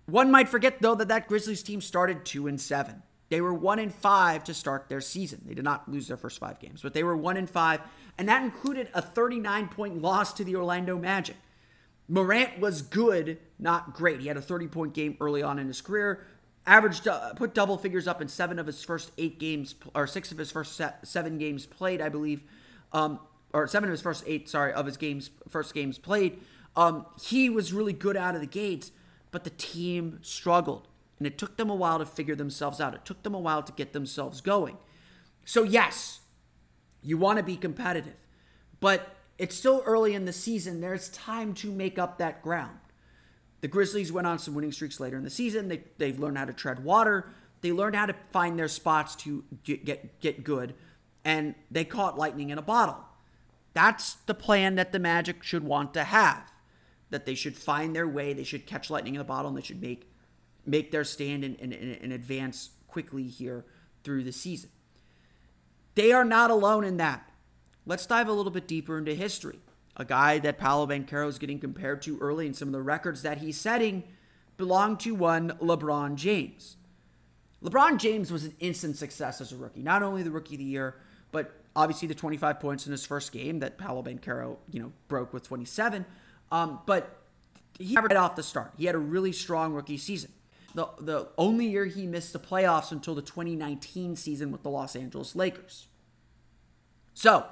One 0.07 0.31
might 0.31 0.49
forget, 0.49 0.83
though, 0.83 0.95
that 0.97 1.09
that 1.09 1.29
Grizzlies 1.29 1.63
team 1.63 1.81
started 1.81 2.25
two 2.25 2.49
and 2.49 2.61
seven. 2.61 3.03
They 3.29 3.41
were 3.41 3.55
one 3.55 3.79
in 3.79 3.89
five 3.89 4.45
to 4.45 4.53
start 4.53 4.91
their 4.91 5.01
season. 5.01 5.43
They 5.47 5.55
did 5.55 5.65
not 5.65 5.91
lose 5.91 6.09
their 6.09 6.19
first 6.19 6.39
five 6.39 6.59
games, 6.59 6.83
but 6.83 6.93
they 6.93 7.03
were 7.03 7.17
one 7.17 7.39
in 7.39 7.47
five, 7.47 7.81
and 8.19 8.29
that 8.29 8.43
included 8.43 8.89
a 8.93 9.01
39 9.01 9.69
point 9.69 10.03
loss 10.03 10.35
to 10.35 10.45
the 10.45 10.57
Orlando 10.57 10.99
Magic. 10.99 11.37
Morant 12.09 12.61
was 12.61 12.83
good, 12.83 13.39
not 13.59 13.95
great. 13.95 14.21
He 14.21 14.29
had 14.29 14.37
a 14.37 14.43
30 14.43 14.69
point 14.69 14.93
game 14.93 15.17
early 15.19 15.43
on 15.43 15.59
in 15.59 15.67
his 15.67 15.81
career, 15.81 16.27
averaged 16.67 17.09
uh, 17.09 17.35
put 17.35 17.55
double 17.55 17.77
figures 17.77 18.07
up 18.07 18.23
in 18.23 18.29
seven 18.29 18.59
of 18.59 18.67
his 18.67 18.83
first 18.85 19.11
eight 19.19 19.39
games, 19.39 19.75
or 19.95 20.07
six 20.07 20.31
of 20.33 20.39
his 20.39 20.51
first 20.51 20.81
seven 21.03 21.39
games 21.39 21.67
played, 21.67 22.01
I 22.01 22.09
believe, 22.09 22.43
um, 22.93 23.19
or 23.53 23.67
seven 23.67 23.89
of 23.89 23.93
his 23.93 24.03
first 24.03 24.25
eight, 24.27 24.49
sorry, 24.49 24.73
of 24.73 24.87
his 24.87 24.97
games 24.97 25.31
first 25.49 25.75
games 25.75 25.99
played. 25.99 26.41
Um, 26.77 27.07
he 27.21 27.51
was 27.51 27.73
really 27.73 27.93
good 27.93 28.17
out 28.17 28.35
of 28.35 28.41
the 28.41 28.47
gates, 28.47 28.93
but 29.31 29.45
the 29.45 29.51
team 29.51 30.19
struggled. 30.23 30.89
And 31.19 31.27
it 31.27 31.39
took 31.39 31.57
them 31.57 31.71
a 31.71 31.75
while 31.75 31.99
to 31.99 32.07
figure 32.07 32.35
themselves 32.35 32.81
out. 32.81 32.95
It 32.95 33.05
took 33.05 33.23
them 33.23 33.35
a 33.35 33.39
while 33.39 33.63
to 33.63 33.73
get 33.73 33.93
themselves 33.93 34.41
going. 34.41 34.77
So, 35.45 35.63
yes, 35.63 36.21
you 37.03 37.19
want 37.19 37.39
to 37.39 37.43
be 37.43 37.57
competitive, 37.57 38.17
but 38.81 39.17
it's 39.39 39.57
still 39.57 39.83
early 39.87 40.15
in 40.15 40.25
the 40.25 40.33
season. 40.33 40.81
There's 40.81 41.09
time 41.11 41.55
to 41.55 41.71
make 41.71 41.99
up 41.99 42.19
that 42.19 42.43
ground. 42.43 42.79
The 43.63 43.69
Grizzlies 43.69 44.13
went 44.13 44.27
on 44.27 44.39
some 44.39 44.55
winning 44.55 44.73
streaks 44.73 45.01
later 45.01 45.17
in 45.17 45.25
the 45.25 45.31
season. 45.31 45.69
They, 45.69 45.85
they've 45.97 46.19
learned 46.19 46.37
how 46.37 46.45
to 46.45 46.53
tread 46.53 46.85
water. 46.85 47.31
They 47.63 47.73
learned 47.73 47.97
how 47.97 48.07
to 48.07 48.15
find 48.31 48.59
their 48.59 48.69
spots 48.69 49.17
to 49.17 49.45
get, 49.63 50.21
get, 50.21 50.45
good, 50.45 50.75
and 51.25 51.55
they 51.71 51.85
caught 51.85 52.19
lightning 52.19 52.51
in 52.51 52.59
a 52.59 52.63
bottle. 52.63 52.99
That's 53.73 54.15
the 54.27 54.35
plan 54.35 54.75
that 54.75 54.93
the 54.93 54.99
Magic 54.99 55.43
should 55.45 55.65
want 55.65 55.95
to 55.95 56.05
have. 56.05 56.53
That 57.11 57.25
they 57.25 57.35
should 57.35 57.57
find 57.57 57.95
their 57.95 58.09
way, 58.09 58.33
they 58.33 58.43
should 58.43 58.67
catch 58.67 58.91
lightning 58.91 59.15
in 59.15 59.21
a 59.21 59.25
bottle, 59.25 59.49
and 59.49 59.57
they 59.57 59.63
should 59.63 59.81
make 59.81 60.09
make 60.65 60.91
their 60.93 61.05
stand 61.05 61.45
and, 61.45 61.59
and, 61.61 61.73
and 61.73 62.13
advance 62.13 62.71
quickly 62.87 63.25
here 63.25 63.65
through 64.05 64.23
the 64.23 64.33
season. 64.33 64.71
They 65.95 66.13
are 66.13 66.25
not 66.25 66.51
alone 66.51 66.85
in 66.85 66.97
that. 66.99 67.29
Let's 67.85 68.07
dive 68.07 68.29
a 68.29 68.33
little 68.33 68.53
bit 68.53 68.69
deeper 68.69 68.97
into 68.97 69.15
history. 69.15 69.59
A 69.97 70.05
guy 70.05 70.39
that 70.39 70.59
Paolo 70.59 70.87
Banchero 70.87 71.29
is 71.29 71.39
getting 71.39 71.59
compared 71.59 72.03
to 72.03 72.19
early 72.19 72.47
in 72.47 72.55
some 72.55 72.69
of 72.69 72.73
the 72.73 72.83
records 72.83 73.23
that 73.23 73.39
he's 73.39 73.61
setting 73.61 74.05
belong 74.57 74.97
to 74.99 75.15
one 75.15 75.51
LeBron 75.61 76.15
James. 76.17 76.77
LeBron 77.63 77.99
James 77.99 78.33
was 78.33 78.45
an 78.45 78.55
instant 78.59 78.97
success 78.97 79.41
as 79.41 79.53
a 79.53 79.57
rookie. 79.57 79.83
Not 79.83 80.03
only 80.03 80.23
the 80.23 80.31
rookie 80.31 80.55
of 80.55 80.59
the 80.59 80.65
year, 80.65 80.97
but 81.31 81.53
obviously 81.77 82.09
the 82.09 82.15
25 82.15 82.59
points 82.59 82.87
in 82.87 82.93
his 82.93 83.07
first 83.07 83.33
game 83.33 83.61
that 83.61 83.79
Paolo 83.79 84.03
Banchero, 84.03 84.57
you 84.71 84.81
know, 84.81 84.93
broke 85.09 85.33
with 85.33 85.47
27. 85.47 86.05
Um, 86.51 86.81
but 86.87 87.19
he 87.79 87.95
never 87.95 88.09
right 88.09 88.17
off 88.17 88.37
the 88.37 88.43
start. 88.43 88.73
He 88.77 88.87
had 88.87 88.95
a 88.95 88.99
really 88.99 89.33
strong 89.33 89.73
rookie 89.73 89.99
season 89.99 90.31
the, 90.75 90.89
the 91.01 91.29
only 91.37 91.67
year 91.67 91.85
he 91.85 92.07
missed 92.07 92.33
the 92.33 92.39
playoffs 92.39 92.93
until 92.93 93.15
the 93.15 93.23
2019 93.23 94.17
season 94.17 94.51
with 94.51 94.63
the 94.63 94.71
Los 94.71 94.97
Angeles 94.97 95.37
Lakers. 95.37 95.87
So, 97.15 97.47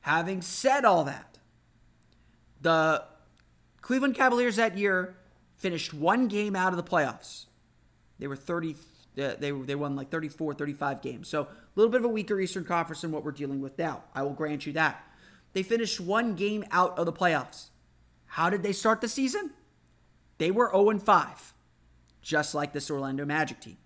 having 0.00 0.40
said 0.40 0.84
all 0.84 1.04
that, 1.04 1.33
the 2.64 3.04
Cleveland 3.82 4.16
Cavaliers 4.16 4.56
that 4.56 4.76
year 4.76 5.14
finished 5.56 5.94
one 5.94 6.26
game 6.26 6.56
out 6.56 6.72
of 6.72 6.76
the 6.76 6.82
playoffs. 6.82 7.44
They 8.18 8.26
were 8.26 8.36
30, 8.36 8.74
They, 9.14 9.36
they, 9.38 9.50
they 9.52 9.74
won 9.74 9.94
like 9.94 10.10
34, 10.10 10.54
35 10.54 11.02
games. 11.02 11.28
So 11.28 11.42
a 11.42 11.48
little 11.76 11.92
bit 11.92 12.00
of 12.00 12.06
a 12.06 12.08
weaker 12.08 12.40
Eastern 12.40 12.64
Conference 12.64 13.02
than 13.02 13.12
what 13.12 13.22
we're 13.22 13.32
dealing 13.32 13.60
with 13.60 13.78
now. 13.78 14.02
I 14.14 14.22
will 14.22 14.32
grant 14.32 14.66
you 14.66 14.72
that. 14.72 15.04
They 15.52 15.62
finished 15.62 16.00
one 16.00 16.34
game 16.34 16.64
out 16.72 16.98
of 16.98 17.06
the 17.06 17.12
playoffs. 17.12 17.68
How 18.26 18.50
did 18.50 18.62
they 18.62 18.72
start 18.72 19.00
the 19.00 19.08
season? 19.08 19.50
They 20.38 20.50
were 20.50 20.70
0 20.72 20.98
5, 20.98 21.54
just 22.22 22.54
like 22.54 22.72
this 22.72 22.90
Orlando 22.90 23.24
Magic 23.24 23.60
team. 23.60 23.76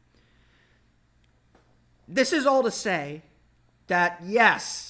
This 2.06 2.32
is 2.32 2.46
all 2.46 2.62
to 2.62 2.70
say 2.70 3.22
that, 3.88 4.22
yes, 4.24 4.87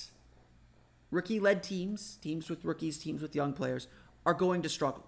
rookie 1.11 1.41
led 1.41 1.63
teams, 1.63 2.19
teams 2.23 2.49
with 2.49 2.65
rookies, 2.65 2.99
teams 2.99 3.23
with 3.23 3.35
young 3.35 3.53
players, 3.53 3.89
are 4.27 4.35
going 4.35 4.63
to 4.63 4.69
struggle. 4.69 5.07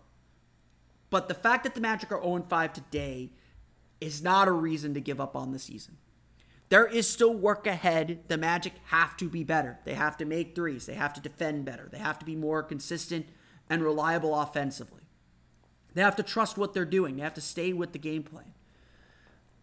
But 1.11 1.29
the 1.29 1.35
fact 1.35 1.65
that 1.65 1.75
the 1.75 1.81
Magic 1.81 2.13
are 2.13 2.23
0 2.23 2.47
5 2.49 2.73
today 2.73 3.33
is 4.01 4.23
not 4.23 4.49
a 4.49 4.53
reason 4.53 4.95
to 4.95 5.01
give 5.01 5.21
up 5.21 5.37
on 5.37 5.53
the 5.53 5.59
season. 5.59 5.97
There 6.71 6.87
is 6.87 7.09
still 7.09 7.35
work 7.35 7.67
ahead. 7.67 8.21
The 8.29 8.39
Magic 8.39 8.75
have 8.87 9.17
to 9.17 9.29
be 9.29 9.43
better. 9.43 9.79
They 9.85 9.95
have 9.95 10.17
to 10.19 10.25
make 10.25 10.55
threes. 10.55 10.87
They 10.87 10.95
have 10.95 11.13
to 11.15 11.21
defend 11.21 11.65
better. 11.65 11.89
They 11.91 11.99
have 11.99 12.19
to 12.21 12.25
be 12.25 12.37
more 12.37 12.63
consistent 12.63 13.27
and 13.69 13.83
reliable 13.83 14.39
offensively. 14.39 15.03
They 15.95 16.03
have 16.03 16.17
to 16.17 16.23
trust 16.23 16.57
what 16.57 16.73
they're 16.73 16.85
doing. 16.85 17.17
They 17.17 17.23
have 17.23 17.35
to 17.35 17.41
stay 17.41 17.73
with 17.73 17.93
the 17.93 17.99
game 17.99 18.23
plan. 18.23 18.55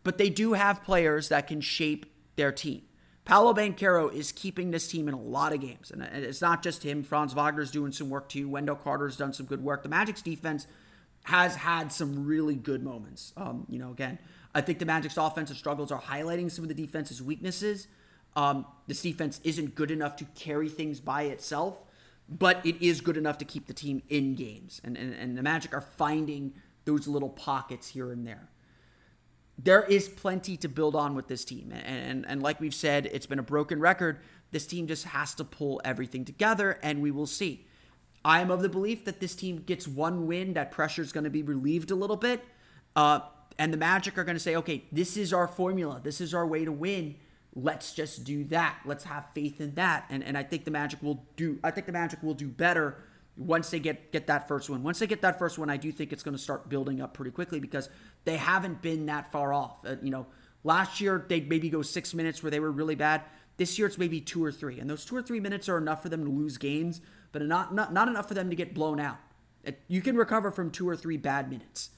But 0.04 0.17
they 0.17 0.30
do 0.30 0.54
have 0.54 0.84
players 0.84 1.30
that 1.30 1.47
can 1.47 1.62
shape 1.62 2.06
their 2.36 2.52
team. 2.52 2.84
Paolo 3.28 3.54
Banchero 3.54 4.12
is 4.13 4.32
keeping 4.32 4.72
this 4.72 4.88
team 4.88 5.10
in 5.10 5.13
a 5.13 5.20
lot 5.20 5.52
of 5.52 5.60
games. 5.60 5.92
And 5.92 6.02
it's 6.02 6.42
not 6.42 6.63
just 6.63 6.82
him. 6.82 7.04
Franz 7.04 7.34
Wagner's 7.34 7.72
doing 7.72 7.92
some 7.92 8.10
work 8.10 8.30
too. 8.30 8.48
Wendell 8.48 8.78
Carter's 8.78 9.18
done 9.18 9.34
some 9.34 9.46
good 9.46 9.62
work. 9.62 9.84
The 9.84 9.90
Magic's 9.90 10.22
defense 10.22 10.66
has 11.24 11.54
had 11.54 11.92
some 11.92 12.26
really 12.26 12.56
good 12.56 12.82
moments. 12.82 13.34
Um, 13.36 13.66
you 13.68 13.80
know, 13.80 13.92
again, 13.92 14.18
I 14.56 14.62
think 14.62 14.80
the 14.80 14.86
Magic's 14.86 15.18
offensive 15.18 15.58
struggles 15.58 15.92
are 15.92 16.02
highlighting 16.02 16.50
some 16.50 16.63
of 16.63 16.70
the 16.70 16.74
defense's 16.74 17.22
weaknesses. 17.22 17.90
Um, 18.38 18.66
this 18.88 19.02
defense 19.02 19.42
isn't 19.44 19.76
good 19.76 19.92
enough 19.92 20.16
to 20.18 20.26
carry 20.34 20.70
things 20.70 21.02
by 21.02 21.24
itself, 21.24 21.82
but 22.30 22.66
it 22.66 22.82
is 22.82 23.02
good 23.02 23.18
enough 23.18 23.40
to 23.40 23.46
keep 23.46 23.68
the 23.68 23.74
team 23.74 24.04
in 24.08 24.36
games. 24.36 24.80
And, 24.86 24.96
and, 24.96 25.13
and 25.13 25.38
the 25.38 25.44
Magic 25.44 25.74
are 25.74 25.82
finding 25.82 26.54
those 26.86 27.10
little 27.10 27.30
pockets 27.30 27.90
here 27.90 28.10
and 28.10 28.26
there. 28.26 28.48
There 29.58 29.84
is 29.84 30.08
plenty 30.08 30.56
to 30.58 30.67
build 30.67 30.96
on 30.96 31.15
with 31.15 31.28
this 31.28 31.43
team. 31.43 31.72
And, 31.72 31.86
and, 31.86 32.26
and 32.28 32.43
like 32.43 32.60
we've 32.60 32.76
said, 32.76 33.08
it's 33.08 33.26
been 33.26 33.39
a 33.39 33.43
broken 33.43 33.80
record. 33.80 34.20
This 34.52 34.67
team 34.67 34.88
just 34.88 35.06
has 35.06 35.34
to 35.36 35.43
pull 35.43 35.82
everything 35.84 36.26
together, 36.26 36.80
and 36.84 37.02
we 37.02 37.12
will 37.12 37.26
see. 37.26 37.65
I 38.24 38.41
am 38.41 38.52
of 38.52 38.62
the 38.62 38.70
belief 38.70 39.06
that 39.06 39.20
this 39.20 39.36
team 39.36 39.63
gets 39.65 39.88
one 39.88 40.28
win, 40.28 40.54
that 40.54 40.72
pressure 40.72 41.02
is 41.02 41.12
going 41.12 41.24
to 41.24 41.30
be 41.30 41.43
relieved 41.43 41.91
a 41.91 41.96
little 41.96 42.15
bit. 42.15 42.43
Uh, 42.96 43.22
and 43.58 43.74
the 43.74 43.78
Magic 43.78 44.17
are 44.17 44.24
going 44.24 44.36
to 44.36 44.43
say, 44.43 44.56
okay, 44.58 44.84
this 44.91 45.17
is 45.17 45.34
our 45.34 45.48
formula. 45.48 46.00
This 46.04 46.22
is 46.22 46.34
our 46.34 46.46
way 46.46 46.63
to 46.65 46.72
win. 46.72 47.15
Let's 47.56 47.93
just 47.93 48.24
do 48.24 48.43
that. 48.46 48.80
Let's 48.86 49.04
have 49.06 49.26
faith 49.34 49.60
in 49.60 49.74
that. 49.76 50.06
And, 50.10 50.24
and 50.24 50.38
I 50.38 50.43
think 50.43 50.65
the 50.65 50.72
Magic 50.72 51.02
will 51.02 51.26
do, 51.36 51.60
I 51.63 51.72
think 51.72 51.88
the 51.88 51.93
Magic 51.93 52.22
will 52.22 52.36
do 52.36 52.48
better 52.48 52.98
once 53.38 53.69
they 53.69 53.80
get, 53.80 54.12
get 54.12 54.28
that 54.28 54.47
first 54.47 54.69
win. 54.69 54.84
Once 54.84 55.00
they 55.00 55.08
get 55.08 55.21
that 55.21 55.38
first 55.38 55.58
win, 55.58 55.69
I 55.69 55.78
do 55.78 55.91
think 55.91 56.12
it's 56.12 56.23
going 56.23 56.36
to 56.36 56.41
start 56.41 56.69
building 56.69 57.02
up 57.02 57.13
pretty 57.13 57.32
quickly 57.32 57.60
because 57.60 57.89
they 58.26 58.38
haven't 58.38 58.82
been 58.82 59.06
that 59.06 59.32
far 59.32 59.54
off. 59.54 59.78
Uh, 59.86 59.95
you 60.02 60.10
know, 60.10 60.26
last 60.63 61.00
year 61.00 61.26
they'd 61.28 61.47
maybe 61.47 61.69
go 61.69 61.82
six 61.82 62.13
minutes 62.13 62.41
where 62.41 62.52
they 62.52 62.60
were 62.60 62.71
really 62.71 62.95
bad. 62.95 63.21
This 63.58 63.78
year 63.78 63.88
it's 63.88 63.97
maybe 63.97 64.19
two 64.19 64.43
or 64.43 64.52
three. 64.52 64.80
And 64.80 64.89
those 64.89 65.06
two 65.06 65.15
or 65.15 65.21
three 65.21 65.39
minutes 65.39 65.69
are 65.69 65.78
enough 65.78 66.02
for 66.02 66.10
them 66.10 66.23
to 66.23 66.30
lose 66.32 66.58
games 66.58 67.02
but 67.32 67.41
not, 67.41 67.73
not, 67.73 67.93
not 67.93 68.08
enough 68.08 68.28
for 68.28 68.34
them 68.34 68.50
to 68.50 68.56
get 68.56 68.73
blown 68.73 69.00
out. 69.00 69.17
You 69.88 70.02
can 70.02 70.15
recover 70.15 70.52
from 70.52 70.71
two 70.71 70.88
or 70.88 70.95
three 70.95 71.17
bad 71.17 71.50
minutes. 71.50 71.89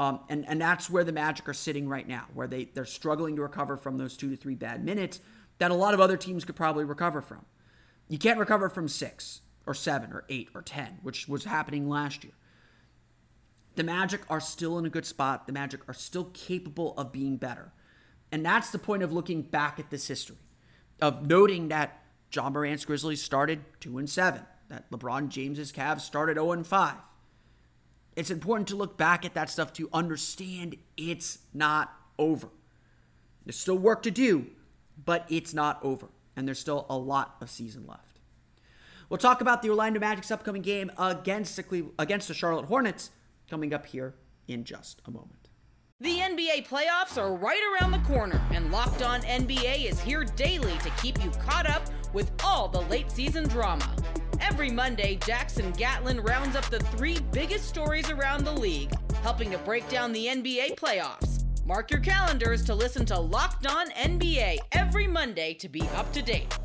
Um, 0.00 0.20
and, 0.28 0.48
and 0.48 0.60
that's 0.60 0.88
where 0.88 1.04
the 1.04 1.12
Magic 1.12 1.48
are 1.48 1.54
sitting 1.54 1.88
right 1.88 2.06
now, 2.06 2.26
where 2.34 2.46
they, 2.46 2.64
they're 2.74 2.84
struggling 2.84 3.36
to 3.36 3.42
recover 3.42 3.76
from 3.76 3.98
those 3.98 4.16
two 4.16 4.30
to 4.30 4.36
three 4.36 4.54
bad 4.54 4.84
minutes 4.84 5.20
that 5.58 5.70
a 5.70 5.74
lot 5.74 5.92
of 5.92 6.00
other 6.00 6.16
teams 6.16 6.44
could 6.44 6.56
probably 6.56 6.84
recover 6.84 7.20
from. 7.20 7.44
You 8.08 8.18
can't 8.18 8.38
recover 8.38 8.68
from 8.68 8.88
six 8.88 9.40
or 9.68 9.74
seven 9.74 10.12
or 10.12 10.24
eight 10.28 10.48
or 10.54 10.62
10, 10.62 10.98
which 11.02 11.28
was 11.28 11.44
happening 11.44 11.88
last 11.88 12.24
year. 12.24 12.32
The 13.76 13.84
Magic 13.84 14.22
are 14.28 14.40
still 14.40 14.78
in 14.78 14.86
a 14.86 14.90
good 14.90 15.06
spot. 15.06 15.46
The 15.46 15.52
Magic 15.52 15.80
are 15.86 15.94
still 15.94 16.24
capable 16.32 16.94
of 16.96 17.12
being 17.12 17.36
better. 17.36 17.72
And 18.32 18.44
that's 18.44 18.70
the 18.70 18.78
point 18.78 19.02
of 19.02 19.12
looking 19.12 19.42
back 19.42 19.78
at 19.78 19.90
this 19.90 20.08
history, 20.08 20.36
of 21.00 21.26
noting 21.26 21.68
that 21.68 22.02
Ja 22.32 22.50
Morant's 22.50 22.84
Grizzlies 22.84 23.22
started 23.22 23.60
2 23.80 23.98
and 23.98 24.10
7 24.10 24.42
that 24.68 24.90
LeBron 24.90 25.28
James's 25.28 25.72
Cavs 25.72 26.00
started 26.00 26.36
0 26.36 26.52
and 26.52 26.66
5. 26.66 26.94
It's 28.16 28.30
important 28.30 28.68
to 28.68 28.76
look 28.76 28.96
back 28.96 29.24
at 29.24 29.34
that 29.34 29.48
stuff 29.48 29.72
to 29.74 29.88
understand 29.92 30.76
it's 30.96 31.38
not 31.54 31.94
over. 32.18 32.48
There's 33.44 33.58
still 33.58 33.78
work 33.78 34.02
to 34.02 34.10
do, 34.10 34.46
but 35.04 35.24
it's 35.28 35.54
not 35.54 35.78
over. 35.82 36.08
And 36.36 36.46
there's 36.46 36.58
still 36.58 36.86
a 36.90 36.98
lot 36.98 37.36
of 37.40 37.48
season 37.48 37.86
left. 37.86 38.07
We'll 39.08 39.18
talk 39.18 39.40
about 39.40 39.62
the 39.62 39.70
Orlando 39.70 39.98
Magic's 40.00 40.30
upcoming 40.30 40.62
game 40.62 40.90
against 40.98 41.56
the, 41.56 41.62
Cle- 41.62 41.92
against 41.98 42.28
the 42.28 42.34
Charlotte 42.34 42.66
Hornets 42.66 43.10
coming 43.48 43.72
up 43.72 43.86
here 43.86 44.14
in 44.46 44.64
just 44.64 45.00
a 45.06 45.10
moment. 45.10 45.48
The 46.00 46.18
NBA 46.18 46.68
playoffs 46.68 47.16
are 47.16 47.34
right 47.34 47.60
around 47.72 47.90
the 47.90 48.06
corner, 48.06 48.40
and 48.52 48.70
Locked 48.70 49.02
On 49.02 49.20
NBA 49.22 49.90
is 49.90 49.98
here 50.00 50.24
daily 50.24 50.76
to 50.78 50.90
keep 51.02 51.22
you 51.24 51.30
caught 51.30 51.68
up 51.68 51.82
with 52.12 52.30
all 52.44 52.68
the 52.68 52.82
late 52.82 53.10
season 53.10 53.48
drama. 53.48 53.96
Every 54.40 54.70
Monday, 54.70 55.18
Jackson 55.26 55.72
Gatlin 55.72 56.20
rounds 56.20 56.54
up 56.54 56.66
the 56.66 56.78
three 56.78 57.18
biggest 57.32 57.66
stories 57.66 58.10
around 58.10 58.44
the 58.44 58.52
league, 58.52 58.92
helping 59.22 59.50
to 59.50 59.58
break 59.58 59.88
down 59.88 60.12
the 60.12 60.26
NBA 60.26 60.76
playoffs. 60.76 61.44
Mark 61.66 61.90
your 61.90 62.00
calendars 62.00 62.64
to 62.64 62.74
listen 62.74 63.04
to 63.06 63.18
Locked 63.18 63.66
On 63.66 63.90
NBA 63.90 64.58
every 64.72 65.06
Monday 65.06 65.54
to 65.54 65.68
be 65.68 65.82
up 65.96 66.12
to 66.12 66.22
date. 66.22 66.56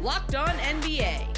Locked 0.00 0.34
On 0.34 0.48
NBA, 0.48 1.37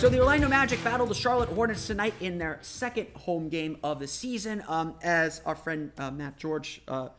So 0.00 0.08
the 0.08 0.18
Orlando 0.18 0.48
Magic 0.48 0.82
battle 0.82 1.04
the 1.04 1.14
Charlotte 1.14 1.50
Hornets 1.50 1.86
tonight 1.86 2.14
in 2.22 2.38
their 2.38 2.58
second 2.62 3.08
home 3.14 3.50
game 3.50 3.76
of 3.84 3.98
the 3.98 4.06
season. 4.06 4.64
Um, 4.66 4.94
as 5.02 5.42
our 5.44 5.54
friend 5.54 5.92
uh, 5.98 6.10
Matt 6.10 6.38
George, 6.38 6.80
uh, 6.88 7.10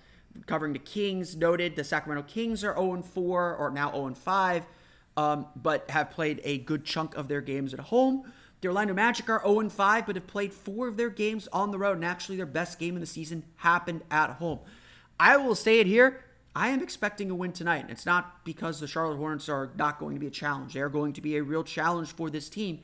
covering 0.48 0.74
the 0.74 0.80
Kings, 0.80 1.36
noted, 1.36 1.76
the 1.76 1.84
Sacramento 1.84 2.28
Kings 2.28 2.64
are 2.64 2.74
0 2.74 3.04
4 3.04 3.56
or 3.56 3.70
now 3.70 3.92
0 3.92 4.16
5, 4.16 4.64
um, 5.16 5.46
but 5.56 5.92
have 5.92 6.10
played 6.10 6.42
a 6.44 6.58
good 6.58 6.84
chunk 6.84 7.16
of 7.16 7.28
their 7.28 7.40
games 7.40 7.76
at 7.76 7.80
home. 7.82 8.34
The 8.62 8.70
Orlando 8.70 8.96
Magic 8.96 9.30
are 9.30 9.44
0 9.46 9.70
5, 9.70 10.08
but 10.08 10.16
have 10.16 10.26
played 10.26 10.52
four 10.52 10.88
of 10.88 10.98
their 10.98 11.12
games 11.12 11.48
on 11.54 11.70
the 11.70 11.78
road, 11.78 11.98
and 11.98 12.06
actually 12.06 12.38
their 12.38 12.48
best 12.48 12.80
game 12.80 12.96
of 12.96 13.00
the 13.00 13.06
season 13.06 13.44
happened 13.58 14.02
at 14.10 14.32
home. 14.32 14.58
I 15.20 15.38
will 15.38 15.54
say 15.54 15.82
it 15.82 15.86
here. 15.86 16.24
I 16.56 16.70
am 16.70 16.82
expecting 16.82 17.32
a 17.32 17.36
win 17.36 17.52
tonight. 17.52 17.84
And 17.84 17.92
It's 17.92 18.06
not 18.06 18.44
because 18.44 18.80
the 18.80 18.88
Charlotte 18.88 19.18
Hornets 19.18 19.48
are 19.50 19.72
not 19.78 20.00
going 20.00 20.16
to 20.16 20.20
be 20.20 20.28
a 20.28 20.32
challenge. 20.32 20.74
They 20.74 20.82
are 20.82 20.90
going 20.90 21.14
to 21.14 21.22
be 21.22 21.38
a 21.38 21.44
real 21.44 21.64
challenge 21.64 22.14
for 22.14 22.30
this 22.30 22.50
team. 22.50 22.82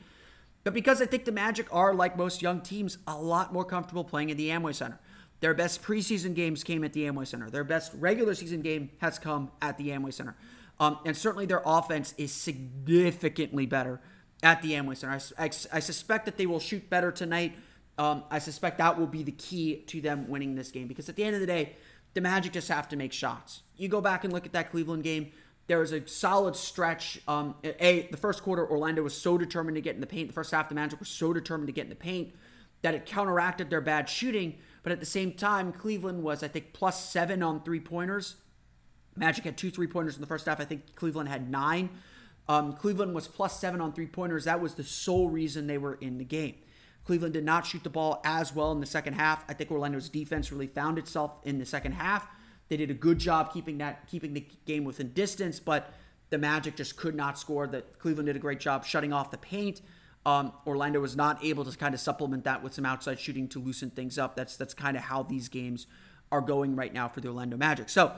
But 0.64 0.74
because 0.74 1.00
I 1.00 1.06
think 1.06 1.24
the 1.24 1.32
Magic 1.32 1.66
are, 1.72 1.94
like 1.94 2.16
most 2.16 2.42
young 2.42 2.60
teams, 2.60 2.98
a 3.06 3.16
lot 3.16 3.52
more 3.52 3.64
comfortable 3.64 4.04
playing 4.04 4.30
in 4.30 4.36
the 4.36 4.48
Amway 4.48 4.74
Center. 4.74 4.98
Their 5.40 5.54
best 5.54 5.82
preseason 5.82 6.34
games 6.34 6.64
came 6.64 6.82
at 6.82 6.92
the 6.92 7.04
Amway 7.04 7.26
Center. 7.26 7.48
Their 7.48 7.64
best 7.64 7.92
regular 7.94 8.34
season 8.34 8.60
game 8.60 8.90
has 8.98 9.18
come 9.18 9.52
at 9.62 9.78
the 9.78 9.90
Amway 9.90 10.12
Center. 10.12 10.36
Um, 10.80 10.98
and 11.04 11.16
certainly 11.16 11.46
their 11.46 11.62
offense 11.64 12.14
is 12.18 12.32
significantly 12.32 13.66
better 13.66 14.00
at 14.42 14.62
the 14.62 14.72
Amway 14.72 14.96
Center. 14.96 15.20
I, 15.38 15.44
I, 15.44 15.50
I 15.72 15.80
suspect 15.80 16.24
that 16.24 16.36
they 16.36 16.46
will 16.46 16.60
shoot 16.60 16.88
better 16.90 17.12
tonight. 17.12 17.54
Um, 17.98 18.24
I 18.30 18.38
suspect 18.38 18.78
that 18.78 18.98
will 18.98 19.06
be 19.06 19.22
the 19.22 19.32
key 19.32 19.82
to 19.88 20.00
them 20.00 20.28
winning 20.28 20.54
this 20.54 20.70
game 20.70 20.86
because 20.86 21.08
at 21.08 21.16
the 21.16 21.24
end 21.24 21.34
of 21.34 21.40
the 21.40 21.46
day, 21.46 21.76
the 22.14 22.20
Magic 22.20 22.52
just 22.52 22.68
have 22.68 22.88
to 22.88 22.96
make 22.96 23.12
shots. 23.12 23.62
You 23.76 23.88
go 23.88 24.00
back 24.00 24.24
and 24.24 24.32
look 24.32 24.46
at 24.46 24.52
that 24.52 24.70
Cleveland 24.70 25.04
game. 25.04 25.32
There 25.66 25.78
was 25.78 25.92
a 25.92 26.06
solid 26.08 26.56
stretch. 26.56 27.20
Um, 27.28 27.54
a 27.62 28.08
the 28.10 28.16
first 28.16 28.42
quarter, 28.42 28.68
Orlando 28.68 29.02
was 29.02 29.14
so 29.14 29.36
determined 29.36 29.76
to 29.76 29.80
get 29.80 29.94
in 29.94 30.00
the 30.00 30.06
paint. 30.06 30.28
The 30.28 30.34
first 30.34 30.50
half, 30.50 30.68
the 30.68 30.74
Magic 30.74 30.98
was 30.98 31.08
so 31.08 31.32
determined 31.32 31.68
to 31.68 31.72
get 31.72 31.84
in 31.84 31.90
the 31.90 31.94
paint 31.96 32.34
that 32.82 32.94
it 32.94 33.06
counteracted 33.06 33.70
their 33.70 33.80
bad 33.80 34.08
shooting. 34.08 34.58
But 34.82 34.92
at 34.92 35.00
the 35.00 35.06
same 35.06 35.32
time, 35.32 35.72
Cleveland 35.72 36.22
was, 36.22 36.42
I 36.42 36.48
think, 36.48 36.72
plus 36.72 37.10
seven 37.10 37.42
on 37.42 37.62
three 37.62 37.80
pointers. 37.80 38.36
Magic 39.16 39.44
had 39.44 39.58
two 39.58 39.70
three 39.70 39.86
pointers 39.86 40.14
in 40.14 40.20
the 40.20 40.26
first 40.26 40.46
half. 40.46 40.60
I 40.60 40.64
think 40.64 40.94
Cleveland 40.94 41.28
had 41.28 41.50
nine. 41.50 41.90
Um, 42.48 42.72
Cleveland 42.72 43.14
was 43.14 43.28
plus 43.28 43.60
seven 43.60 43.80
on 43.80 43.92
three 43.92 44.06
pointers. 44.06 44.44
That 44.44 44.60
was 44.60 44.74
the 44.74 44.84
sole 44.84 45.28
reason 45.28 45.66
they 45.66 45.76
were 45.76 45.94
in 45.94 46.16
the 46.18 46.24
game. 46.24 46.54
Cleveland 47.08 47.32
did 47.32 47.44
not 47.44 47.64
shoot 47.64 47.82
the 47.82 47.88
ball 47.88 48.20
as 48.22 48.54
well 48.54 48.70
in 48.70 48.80
the 48.80 48.86
second 48.86 49.14
half. 49.14 49.42
I 49.48 49.54
think 49.54 49.70
Orlando's 49.70 50.10
defense 50.10 50.52
really 50.52 50.66
found 50.66 50.98
itself 50.98 51.32
in 51.42 51.58
the 51.58 51.64
second 51.64 51.92
half. 51.92 52.28
They 52.68 52.76
did 52.76 52.90
a 52.90 52.94
good 52.94 53.18
job 53.18 53.50
keeping 53.50 53.78
that 53.78 54.06
keeping 54.10 54.34
the 54.34 54.44
game 54.66 54.84
within 54.84 55.14
distance, 55.14 55.58
but 55.58 55.90
the 56.28 56.36
Magic 56.36 56.76
just 56.76 56.98
could 56.98 57.14
not 57.14 57.38
score. 57.38 57.66
That 57.66 57.98
Cleveland 57.98 58.26
did 58.26 58.36
a 58.36 58.38
great 58.38 58.60
job 58.60 58.84
shutting 58.84 59.14
off 59.14 59.30
the 59.30 59.38
paint. 59.38 59.80
Um, 60.26 60.52
Orlando 60.66 61.00
was 61.00 61.16
not 61.16 61.42
able 61.42 61.64
to 61.64 61.74
kind 61.78 61.94
of 61.94 62.00
supplement 62.00 62.44
that 62.44 62.62
with 62.62 62.74
some 62.74 62.84
outside 62.84 63.18
shooting 63.18 63.48
to 63.48 63.58
loosen 63.58 63.88
things 63.88 64.18
up. 64.18 64.36
That's 64.36 64.58
that's 64.58 64.74
kind 64.74 64.94
of 64.94 65.04
how 65.04 65.22
these 65.22 65.48
games 65.48 65.86
are 66.30 66.42
going 66.42 66.76
right 66.76 66.92
now 66.92 67.08
for 67.08 67.22
the 67.22 67.28
Orlando 67.28 67.56
Magic. 67.56 67.88
So 67.88 68.12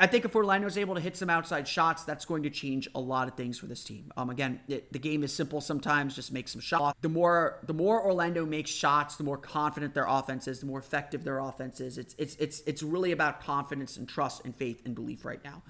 I 0.00 0.08
think 0.08 0.24
if 0.24 0.34
Orlando 0.34 0.66
is 0.66 0.76
able 0.76 0.96
to 0.96 1.00
hit 1.00 1.16
some 1.16 1.30
outside 1.30 1.68
shots, 1.68 2.02
that's 2.02 2.24
going 2.24 2.42
to 2.42 2.50
change 2.50 2.88
a 2.96 3.00
lot 3.00 3.28
of 3.28 3.34
things 3.34 3.58
for 3.58 3.66
this 3.66 3.84
team. 3.84 4.12
Um, 4.16 4.28
again, 4.28 4.58
it, 4.66 4.92
the 4.92 4.98
game 4.98 5.22
is 5.22 5.32
simple 5.32 5.60
sometimes. 5.60 6.16
Just 6.16 6.32
make 6.32 6.48
some 6.48 6.60
shots. 6.60 6.98
The 7.00 7.08
more 7.08 7.60
the 7.62 7.74
more 7.74 8.04
Orlando 8.04 8.44
makes 8.44 8.70
shots, 8.70 9.14
the 9.16 9.24
more 9.24 9.36
confident 9.36 9.94
their 9.94 10.06
offense 10.08 10.48
is, 10.48 10.58
the 10.58 10.66
more 10.66 10.80
effective 10.80 11.22
their 11.22 11.38
offense 11.38 11.80
is. 11.80 11.96
It's 11.96 12.16
it's 12.18 12.34
it's 12.36 12.60
it's 12.66 12.82
really 12.82 13.12
about 13.12 13.40
confidence 13.40 13.96
and 13.96 14.08
trust 14.08 14.44
and 14.44 14.54
faith 14.54 14.82
and 14.84 14.96
belief 14.96 15.24
right 15.24 15.42
now. 15.44 15.62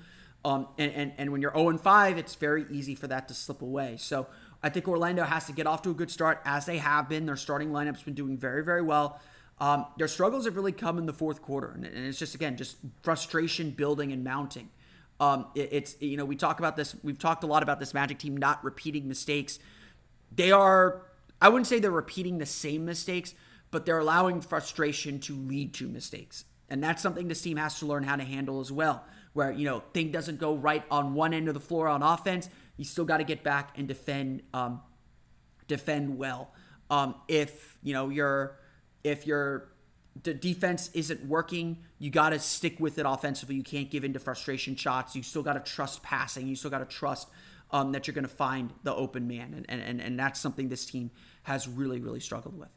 Um, 0.42 0.68
and, 0.78 0.90
and 0.92 1.12
and 1.18 1.30
when 1.30 1.42
you're 1.42 1.54
0 1.54 1.68
and 1.68 1.80
5, 1.80 2.16
it's 2.16 2.34
very 2.34 2.64
easy 2.70 2.94
for 2.94 3.06
that 3.08 3.28
to 3.28 3.34
slip 3.34 3.60
away. 3.60 3.96
So 3.98 4.26
I 4.62 4.70
think 4.70 4.88
Orlando 4.88 5.24
has 5.24 5.46
to 5.46 5.52
get 5.52 5.66
off 5.66 5.82
to 5.82 5.90
a 5.90 5.94
good 5.94 6.10
start 6.10 6.40
as 6.46 6.64
they 6.64 6.78
have 6.78 7.10
been. 7.10 7.26
Their 7.26 7.36
starting 7.36 7.72
lineup's 7.72 8.02
been 8.02 8.14
doing 8.14 8.38
very 8.38 8.64
very 8.64 8.82
well. 8.82 9.20
Um, 9.60 9.86
their 9.96 10.08
struggles 10.08 10.46
have 10.46 10.56
really 10.56 10.72
come 10.72 10.98
in 10.98 11.06
the 11.06 11.12
fourth 11.12 11.40
quarter, 11.40 11.70
and, 11.70 11.84
it's 11.84 12.18
just 12.18 12.34
again 12.34 12.56
just 12.56 12.76
frustration 13.02 13.70
building 13.70 14.12
and 14.12 14.24
mounting. 14.24 14.68
Um, 15.20 15.46
it, 15.54 15.68
it's 15.72 15.96
you 16.00 16.16
know 16.16 16.24
we 16.24 16.36
talk 16.36 16.58
about 16.58 16.76
this. 16.76 16.96
We've 17.02 17.18
talked 17.18 17.44
a 17.44 17.46
lot 17.46 17.62
about 17.62 17.78
this 17.78 17.94
Magic 17.94 18.18
team 18.18 18.36
not 18.36 18.62
repeating 18.64 19.06
mistakes. 19.06 19.58
They 20.34 20.50
are. 20.50 21.02
I 21.40 21.48
wouldn't 21.48 21.66
say 21.66 21.78
they're 21.78 21.90
repeating 21.90 22.38
the 22.38 22.46
same 22.46 22.84
mistakes, 22.84 23.34
but 23.70 23.86
they're 23.86 23.98
allowing 23.98 24.40
frustration 24.40 25.20
to 25.20 25.36
lead 25.36 25.72
to 25.74 25.88
mistakes, 25.88 26.44
and 26.68 26.82
that's 26.82 27.00
something 27.00 27.28
this 27.28 27.42
team 27.42 27.56
has 27.56 27.78
to 27.78 27.86
learn 27.86 28.02
how 28.02 28.16
to 28.16 28.24
handle 28.24 28.60
as 28.60 28.72
well. 28.72 29.04
Where 29.34 29.52
you 29.52 29.66
know 29.66 29.84
thing 29.92 30.10
doesn't 30.10 30.40
go 30.40 30.56
right 30.56 30.82
on 30.90 31.14
one 31.14 31.32
end 31.32 31.46
of 31.46 31.54
the 31.54 31.60
floor 31.60 31.86
on 31.86 32.02
offense, 32.02 32.48
you 32.76 32.84
still 32.84 33.04
got 33.04 33.18
to 33.18 33.24
get 33.24 33.44
back 33.44 33.78
and 33.78 33.86
defend. 33.86 34.42
Um, 34.52 34.80
defend 35.66 36.18
well. 36.18 36.50
Um, 36.90 37.14
if 37.28 37.78
you 37.82 37.92
know 37.92 38.08
you're 38.08 38.58
if 39.04 39.26
your 39.26 39.68
defense 40.22 40.90
isn't 40.94 41.24
working, 41.26 41.78
you 41.98 42.10
got 42.10 42.30
to 42.30 42.38
stick 42.38 42.80
with 42.80 42.98
it 42.98 43.06
offensively. 43.06 43.56
You 43.56 43.62
can't 43.62 43.90
give 43.90 44.04
into 44.04 44.18
frustration 44.18 44.76
shots. 44.76 45.14
You 45.14 45.22
still 45.22 45.42
got 45.42 45.54
to 45.54 45.72
trust 45.72 46.02
passing. 46.02 46.48
You 46.48 46.56
still 46.56 46.70
got 46.70 46.88
to 46.88 46.96
trust 46.96 47.28
um, 47.70 47.92
that 47.92 48.06
you're 48.06 48.14
going 48.14 48.26
to 48.26 48.28
find 48.28 48.72
the 48.82 48.94
open 48.94 49.26
man. 49.26 49.64
And, 49.68 49.82
and, 49.82 50.00
and 50.00 50.18
that's 50.18 50.40
something 50.40 50.68
this 50.68 50.86
team 50.86 51.10
has 51.42 51.68
really, 51.68 52.00
really 52.00 52.20
struggled 52.20 52.58
with. 52.58 52.68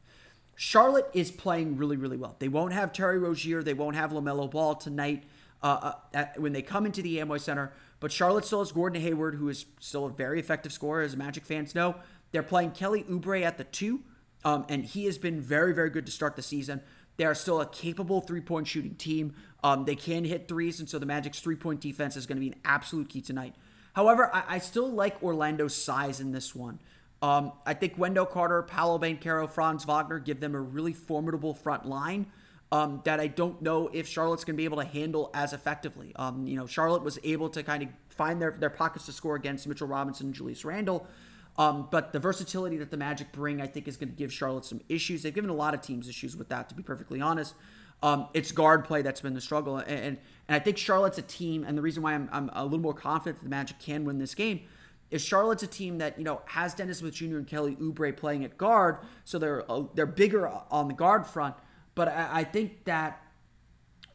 Charlotte 0.55 1.07
is 1.13 1.29
playing 1.29 1.77
really, 1.77 1.97
really 1.97 2.17
well. 2.17 2.35
They 2.39 2.47
won't 2.47 2.73
have 2.73 2.91
Terry 2.91 3.19
Rozier. 3.19 3.61
They 3.61 3.75
won't 3.75 3.95
have 3.95 4.11
LaMelo 4.11 4.49
Ball 4.49 4.73
tonight 4.73 5.23
uh, 5.61 5.79
uh, 5.81 5.93
at, 6.15 6.39
when 6.39 6.51
they 6.51 6.63
come 6.63 6.87
into 6.87 7.03
the 7.03 7.17
Amway 7.17 7.39
Center. 7.39 7.71
But 7.99 8.11
Charlotte 8.11 8.45
still 8.45 8.59
has 8.59 8.71
Gordon 8.71 9.01
Hayward, 9.01 9.35
who 9.35 9.49
is 9.49 9.67
still 9.79 10.05
a 10.05 10.09
very 10.09 10.39
effective 10.39 10.73
scorer, 10.73 11.01
as 11.01 11.15
Magic 11.15 11.45
fans 11.45 11.75
know. 11.75 11.95
They're 12.31 12.43
playing 12.43 12.71
Kelly 12.71 13.03
Oubre 13.03 13.43
at 13.43 13.59
the 13.59 13.63
two. 13.65 14.01
Um, 14.45 14.65
and 14.69 14.85
he 14.85 15.05
has 15.05 15.17
been 15.17 15.41
very, 15.41 15.73
very 15.73 15.89
good 15.89 16.05
to 16.05 16.11
start 16.11 16.35
the 16.35 16.41
season. 16.41 16.81
They 17.17 17.25
are 17.25 17.35
still 17.35 17.59
a 17.61 17.65
capable 17.65 18.21
three 18.21 18.41
point 18.41 18.67
shooting 18.67 18.95
team. 18.95 19.33
Um, 19.63 19.85
they 19.85 19.95
can 19.95 20.23
hit 20.23 20.47
threes, 20.47 20.79
and 20.79 20.87
so 20.87 20.99
the 20.99 21.05
Magic's 21.05 21.39
three 21.39 21.55
point 21.55 21.81
defense 21.81 22.15
is 22.15 22.25
going 22.25 22.37
to 22.37 22.41
be 22.41 22.49
an 22.49 22.59
absolute 22.63 23.09
key 23.09 23.21
tonight. 23.21 23.55
However, 23.93 24.33
I, 24.33 24.43
I 24.47 24.57
still 24.59 24.89
like 24.89 25.21
Orlando's 25.23 25.75
size 25.75 26.19
in 26.19 26.31
this 26.31 26.53
one. 26.55 26.79
Um, 27.21 27.51
I 27.65 27.73
think 27.73 27.97
Wendell 27.97 28.27
Carter, 28.27 28.61
Paolo 28.61 28.99
Banchero, 28.99 29.49
Franz 29.49 29.83
Wagner 29.85 30.19
give 30.19 30.39
them 30.39 30.53
a 30.53 30.61
really 30.61 30.93
formidable 30.93 31.55
front 31.55 31.87
line 31.87 32.27
um, 32.71 33.01
that 33.05 33.19
I 33.19 33.27
don't 33.27 33.61
know 33.61 33.89
if 33.91 34.07
Charlotte's 34.07 34.43
going 34.43 34.55
to 34.55 34.57
be 34.57 34.65
able 34.65 34.77
to 34.77 34.87
handle 34.87 35.31
as 35.33 35.53
effectively. 35.53 36.13
Um, 36.15 36.45
you 36.47 36.55
know, 36.55 36.67
Charlotte 36.67 37.03
was 37.03 37.17
able 37.23 37.49
to 37.49 37.63
kind 37.63 37.83
of 37.83 37.89
find 38.09 38.41
their, 38.41 38.51
their 38.51 38.69
pockets 38.69 39.05
to 39.05 39.11
score 39.11 39.35
against 39.35 39.67
Mitchell 39.67 39.87
Robinson 39.87 40.27
and 40.27 40.35
Julius 40.35 40.65
Randle. 40.65 41.07
Um, 41.57 41.87
but 41.89 42.13
the 42.13 42.19
versatility 42.19 42.77
that 42.77 42.91
the 42.91 42.97
Magic 42.97 43.31
bring, 43.31 43.61
I 43.61 43.67
think, 43.67 43.87
is 43.87 43.97
going 43.97 44.09
to 44.09 44.15
give 44.15 44.31
Charlotte 44.31 44.65
some 44.65 44.81
issues. 44.89 45.23
They've 45.23 45.33
given 45.33 45.49
a 45.49 45.55
lot 45.55 45.73
of 45.73 45.81
teams 45.81 46.07
issues 46.07 46.37
with 46.37 46.49
that, 46.49 46.69
to 46.69 46.75
be 46.75 46.83
perfectly 46.83 47.19
honest. 47.19 47.55
Um, 48.03 48.27
it's 48.35 48.51
guard 48.51 48.85
play 48.85 49.01
that's 49.01 49.21
been 49.21 49.33
the 49.33 49.41
struggle, 49.41 49.77
and, 49.77 49.89
and, 49.89 50.17
and 50.47 50.55
I 50.55 50.59
think 50.59 50.77
Charlotte's 50.77 51.17
a 51.17 51.23
team, 51.23 51.63
and 51.63 51.75
the 51.75 51.81
reason 51.81 52.03
why 52.03 52.13
I'm, 52.13 52.29
I'm 52.31 52.51
a 52.53 52.63
little 52.63 52.77
more 52.77 52.93
confident 52.93 53.37
that 53.39 53.43
the 53.43 53.49
Magic 53.49 53.79
can 53.79 54.05
win 54.05 54.19
this 54.19 54.35
game 54.35 54.61
is 55.09 55.23
Charlotte's 55.23 55.63
a 55.63 55.67
team 55.67 55.97
that 55.99 56.17
you 56.17 56.23
know 56.23 56.41
has 56.45 56.75
Dennis 56.75 56.99
Smith 56.99 57.15
Jr. 57.15 57.37
and 57.37 57.47
Kelly 57.47 57.75
Oubre 57.77 58.15
playing 58.15 58.43
at 58.43 58.57
guard, 58.57 58.97
so 59.23 59.39
they're 59.39 59.69
uh, 59.71 59.83
they're 59.95 60.05
bigger 60.05 60.47
on 60.69 60.87
the 60.87 60.93
guard 60.93 61.25
front. 61.25 61.55
But 61.95 62.09
I, 62.09 62.29
I 62.31 62.43
think 62.43 62.83
that 62.85 63.19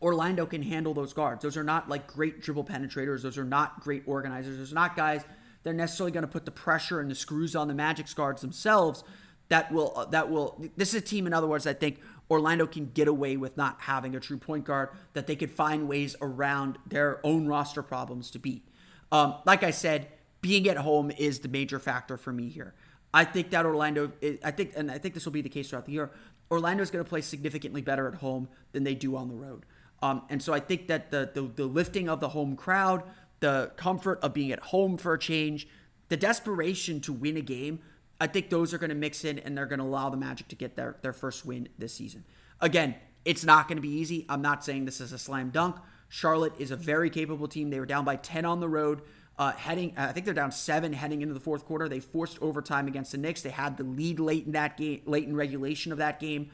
Orlando 0.00 0.46
can 0.46 0.62
handle 0.62 0.94
those 0.94 1.12
guards. 1.12 1.42
Those 1.42 1.56
are 1.56 1.64
not 1.64 1.88
like 1.88 2.06
great 2.06 2.40
dribble 2.40 2.64
penetrators. 2.64 3.22
Those 3.22 3.38
are 3.38 3.44
not 3.44 3.80
great 3.80 4.04
organizers. 4.06 4.58
Those 4.58 4.70
are 4.70 4.76
not 4.76 4.94
guys 4.94 5.24
they're 5.62 5.72
necessarily 5.72 6.12
going 6.12 6.22
to 6.22 6.28
put 6.28 6.44
the 6.44 6.50
pressure 6.50 7.00
and 7.00 7.10
the 7.10 7.14
screws 7.14 7.54
on 7.54 7.68
the 7.68 7.74
Magic's 7.74 8.14
guards 8.14 8.42
themselves. 8.42 9.04
That 9.48 9.70
will 9.70 9.92
uh, 9.96 10.04
that 10.06 10.30
will. 10.30 10.64
This 10.76 10.90
is 10.90 10.94
a 10.94 11.04
team, 11.04 11.26
in 11.26 11.34
other 11.34 11.46
words, 11.46 11.66
I 11.66 11.74
think 11.74 12.00
Orlando 12.30 12.66
can 12.66 12.90
get 12.92 13.08
away 13.08 13.36
with 13.36 13.56
not 13.56 13.80
having 13.80 14.14
a 14.14 14.20
true 14.20 14.38
point 14.38 14.64
guard. 14.64 14.90
That 15.12 15.26
they 15.26 15.36
could 15.36 15.50
find 15.50 15.88
ways 15.88 16.16
around 16.22 16.78
their 16.86 17.20
own 17.24 17.46
roster 17.46 17.82
problems 17.82 18.30
to 18.30 18.38
beat. 18.38 18.66
Um, 19.10 19.34
like 19.44 19.62
I 19.62 19.70
said, 19.70 20.08
being 20.40 20.68
at 20.68 20.78
home 20.78 21.10
is 21.10 21.40
the 21.40 21.48
major 21.48 21.78
factor 21.78 22.16
for 22.16 22.32
me 22.32 22.48
here. 22.48 22.74
I 23.14 23.24
think 23.24 23.50
that 23.50 23.66
Orlando, 23.66 24.10
I 24.42 24.50
think, 24.50 24.72
and 24.74 24.90
I 24.90 24.96
think 24.96 25.12
this 25.12 25.26
will 25.26 25.32
be 25.32 25.42
the 25.42 25.50
case 25.50 25.68
throughout 25.68 25.84
the 25.84 25.92
year. 25.92 26.10
Orlando 26.50 26.82
is 26.82 26.90
going 26.90 27.04
to 27.04 27.08
play 27.08 27.20
significantly 27.20 27.82
better 27.82 28.08
at 28.08 28.16
home 28.16 28.48
than 28.72 28.84
they 28.84 28.94
do 28.94 29.16
on 29.16 29.28
the 29.28 29.34
road. 29.34 29.66
Um, 30.02 30.22
and 30.30 30.42
so 30.42 30.52
I 30.52 30.60
think 30.60 30.88
that 30.88 31.10
the, 31.10 31.30
the, 31.32 31.42
the 31.42 31.64
lifting 31.64 32.08
of 32.08 32.20
the 32.20 32.30
home 32.30 32.56
crowd, 32.56 33.04
the 33.42 33.72
comfort 33.76 34.18
of 34.22 34.32
being 34.32 34.50
at 34.52 34.60
home 34.60 34.96
for 34.96 35.12
a 35.12 35.18
change, 35.18 35.68
the 36.08 36.16
desperation 36.16 37.00
to 37.00 37.12
win 37.12 37.36
a 37.36 37.42
game, 37.42 37.80
I 38.18 38.28
think 38.28 38.48
those 38.48 38.72
are 38.72 38.78
going 38.78 38.90
to 38.90 38.96
mix 38.96 39.24
in 39.24 39.40
and 39.40 39.58
they're 39.58 39.66
going 39.66 39.80
to 39.80 39.84
allow 39.84 40.08
the 40.08 40.16
Magic 40.16 40.48
to 40.48 40.56
get 40.56 40.76
their, 40.76 40.96
their 41.02 41.12
first 41.12 41.44
win 41.44 41.68
this 41.76 41.92
season. 41.92 42.24
Again, 42.60 42.94
it's 43.24 43.44
not 43.44 43.68
going 43.68 43.76
to 43.76 43.82
be 43.82 43.90
easy. 43.90 44.24
I'm 44.28 44.42
not 44.42 44.64
saying 44.64 44.84
this 44.84 45.00
is 45.00 45.12
a 45.12 45.18
slam 45.18 45.50
dunk. 45.50 45.76
Charlotte 46.08 46.52
is 46.58 46.70
a 46.70 46.76
very 46.76 47.10
capable 47.10 47.48
team. 47.48 47.70
They 47.70 47.80
were 47.80 47.86
down 47.86 48.04
by 48.04 48.16
10 48.16 48.44
on 48.44 48.60
the 48.60 48.68
road. 48.68 49.02
Uh, 49.38 49.50
heading, 49.52 49.94
I 49.96 50.12
think 50.12 50.24
they're 50.24 50.34
down 50.34 50.52
seven 50.52 50.92
heading 50.92 51.22
into 51.22 51.34
the 51.34 51.40
fourth 51.40 51.64
quarter. 51.64 51.88
They 51.88 52.00
forced 52.00 52.40
overtime 52.40 52.86
against 52.86 53.12
the 53.12 53.18
Knicks. 53.18 53.42
They 53.42 53.50
had 53.50 53.76
the 53.76 53.84
lead 53.84 54.20
late 54.20 54.46
in 54.46 54.52
that 54.52 54.76
game, 54.76 55.02
late 55.04 55.26
in 55.26 55.34
regulation 55.34 55.90
of 55.90 55.98
that 55.98 56.20
game. 56.20 56.50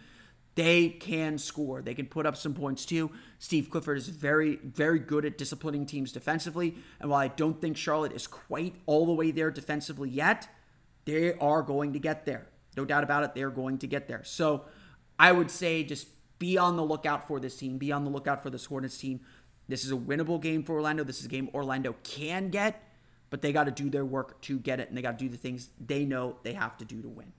They 0.59 0.89
can 0.89 1.39
score. 1.39 1.83
They 1.83 1.95
can 1.95 2.07
put 2.07 2.27
up 2.27 2.37
some 2.37 2.53
points 2.53 2.85
too. 2.85 3.13
Steve 3.39 3.71
Clifford 3.71 3.97
is 3.97 4.09
very, 4.09 4.57
very 4.57 4.99
good 4.99 5.25
at 5.25 5.39
disciplining 5.39 5.87
teams 5.87 6.11
defensively. 6.11 6.75
And 6.99 7.09
while 7.09 7.21
I 7.21 7.29
don't 7.29 7.61
think 7.61 7.77
Charlotte 7.77 8.11
is 8.11 8.27
quite 8.27 8.75
all 8.87 9.07
the 9.07 9.13
way 9.13 9.31
there 9.31 9.53
defensively 9.53 10.11
yet, 10.11 10.49
they 11.05 11.35
are 11.35 11.63
going 11.63 11.93
to 11.93 12.01
get 12.01 12.27
there. 12.27 12.49
No 12.77 12.85
doubt 12.85 13.05
about 13.05 13.23
it, 13.23 13.37
they're 13.37 13.51
going 13.51 13.79
to 13.79 13.87
get 13.87 14.09
there. 14.09 14.25
So 14.25 14.65
I 15.17 15.31
would 15.31 15.49
say 15.49 15.85
just 15.85 16.09
be 16.41 16.59
on 16.59 16.75
the 16.75 16.83
lookout 16.83 17.29
for 17.29 17.39
this 17.39 17.57
team. 17.57 17.79
Be 17.79 17.93
on 17.93 18.03
the 18.03 18.11
lookout 18.11 18.43
for 18.43 18.51
this 18.51 18.65
Hornets 18.65 18.99
team. 18.99 19.21
This 19.69 19.85
is 19.85 19.93
a 19.93 19.97
winnable 19.97 20.43
game 20.43 20.65
for 20.65 20.73
Orlando. 20.73 21.05
This 21.05 21.21
is 21.21 21.27
a 21.27 21.29
game 21.29 21.51
Orlando 21.55 21.95
can 22.03 22.49
get, 22.49 22.83
but 23.31 23.43
they 23.43 23.53
got 23.53 23.65
to 23.65 23.71
do 23.71 23.91
their 23.91 24.05
work 24.05 24.41
to 24.43 24.59
get 24.59 24.81
it, 24.81 24.89
and 24.89 24.99
they 24.99 25.03
got 25.03 25.21
to 25.21 25.25
do 25.25 25.31
the 25.31 25.37
things 25.37 25.69
they 25.79 26.05
know 26.05 26.35
they 26.43 26.55
have 26.55 26.77
to 26.79 26.85
do 26.85 27.01
to 27.01 27.09
win. 27.09 27.33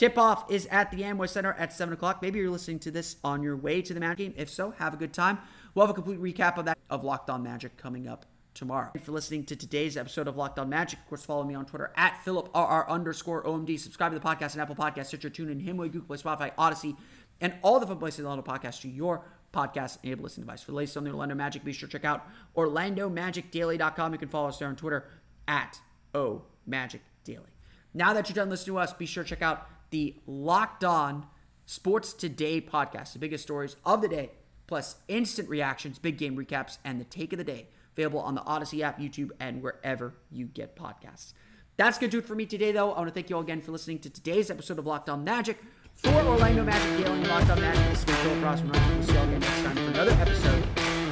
Tip 0.00 0.16
off 0.16 0.50
is 0.50 0.64
at 0.70 0.90
the 0.90 1.02
Amway 1.02 1.28
Center 1.28 1.52
at 1.58 1.74
7 1.74 1.92
o'clock. 1.92 2.22
Maybe 2.22 2.38
you're 2.38 2.48
listening 2.48 2.78
to 2.78 2.90
this 2.90 3.16
on 3.22 3.42
your 3.42 3.54
way 3.54 3.82
to 3.82 3.92
the 3.92 4.00
Magic 4.00 4.16
game. 4.16 4.34
If 4.34 4.48
so, 4.48 4.70
have 4.78 4.94
a 4.94 4.96
good 4.96 5.12
time. 5.12 5.36
We'll 5.74 5.86
have 5.86 5.90
a 5.90 5.94
complete 5.94 6.18
recap 6.18 6.56
of 6.56 6.64
that 6.64 6.78
of 6.88 7.04
Locked 7.04 7.28
On 7.28 7.42
Magic 7.42 7.76
coming 7.76 8.08
up 8.08 8.24
tomorrow. 8.54 8.88
Thank 8.94 9.02
you 9.02 9.04
for 9.04 9.12
listening 9.12 9.44
to 9.44 9.56
today's 9.56 9.98
episode 9.98 10.26
of 10.26 10.38
Locked 10.38 10.58
On 10.58 10.70
Magic. 10.70 11.00
Of 11.00 11.06
course, 11.06 11.22
follow 11.22 11.44
me 11.44 11.54
on 11.54 11.66
Twitter 11.66 11.92
at 11.96 12.18
PhilipRR 12.24 12.88
underscore 12.88 13.44
OMD. 13.44 13.78
Subscribe 13.78 14.12
to 14.12 14.18
the 14.18 14.24
podcast 14.24 14.54
on 14.54 14.62
Apple 14.62 14.74
Podcasts, 14.74 15.08
Stitcher, 15.08 15.28
TuneIn, 15.28 15.60
Himalaya, 15.60 15.90
Google 15.90 16.06
Play, 16.06 16.16
Spotify, 16.16 16.52
Odyssey, 16.56 16.96
and 17.42 17.52
all 17.60 17.78
the 17.78 17.86
fun 17.86 17.98
places 17.98 18.24
on 18.24 18.38
the 18.38 18.42
podcast 18.42 18.80
to 18.80 18.88
your 18.88 19.26
podcast 19.52 19.98
enabled 20.02 20.24
listening 20.24 20.46
device. 20.46 20.62
For 20.62 20.70
the 20.70 20.78
latest 20.78 20.96
on 20.96 21.04
the 21.04 21.10
Orlando 21.10 21.34
Magic, 21.34 21.62
be 21.62 21.74
sure 21.74 21.90
to 21.90 21.92
check 21.92 22.06
out 22.06 22.26
OrlandoMagicDaily.com. 22.56 24.14
You 24.14 24.18
can 24.18 24.28
follow 24.30 24.48
us 24.48 24.56
there 24.56 24.68
on 24.68 24.76
Twitter 24.76 25.10
at 25.46 25.78
O 26.14 26.40
Magic 26.66 27.02
Daily. 27.22 27.44
Now 27.92 28.14
that 28.14 28.30
you're 28.30 28.34
done 28.34 28.48
listening 28.48 28.76
to 28.76 28.78
us, 28.78 28.94
be 28.94 29.04
sure 29.04 29.24
to 29.24 29.28
check 29.28 29.42
out 29.42 29.66
the 29.90 30.16
Locked 30.26 30.84
On 30.84 31.26
Sports 31.66 32.12
Today 32.12 32.60
podcast, 32.60 33.12
the 33.12 33.18
biggest 33.18 33.44
stories 33.44 33.76
of 33.84 34.02
the 34.02 34.08
day, 34.08 34.30
plus 34.66 34.96
instant 35.08 35.48
reactions, 35.48 35.98
big 35.98 36.18
game 36.18 36.36
recaps, 36.36 36.78
and 36.84 37.00
the 37.00 37.04
take 37.04 37.32
of 37.32 37.38
the 37.38 37.44
day. 37.44 37.68
Available 37.96 38.20
on 38.20 38.34
the 38.34 38.42
Odyssey 38.42 38.82
app, 38.82 38.98
YouTube, 38.98 39.30
and 39.40 39.62
wherever 39.62 40.14
you 40.30 40.46
get 40.46 40.76
podcasts. 40.76 41.32
That's 41.76 41.98
going 41.98 42.10
to 42.10 42.16
do 42.16 42.18
it 42.18 42.26
for 42.26 42.34
me 42.34 42.46
today, 42.46 42.72
though. 42.72 42.92
I 42.92 42.98
want 42.98 43.08
to 43.08 43.14
thank 43.14 43.30
you 43.30 43.36
all 43.36 43.42
again 43.42 43.62
for 43.62 43.72
listening 43.72 43.98
to 44.00 44.10
today's 44.10 44.50
episode 44.50 44.78
of 44.78 44.86
Locked 44.86 45.08
On 45.08 45.24
Magic. 45.24 45.58
For 45.96 46.10
Orlando 46.10 46.64
Magic 46.64 47.06
and 47.06 47.26
Locked 47.26 47.50
On 47.50 47.60
Magic, 47.60 47.90
this 47.90 47.98
is 47.98 48.04
Phil 48.04 48.40
Crossman. 48.40 48.70
We'll 48.72 49.02
see 49.02 49.12
you 49.12 49.18
all 49.18 49.24
again 49.24 49.40
next 49.40 49.62
time 49.62 49.76
for 49.76 49.82
another 49.82 50.12
episode 50.12 50.64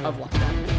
of 0.03 0.19
Locked 0.19 0.35
On 0.35 0.39
Magic. 0.39 0.78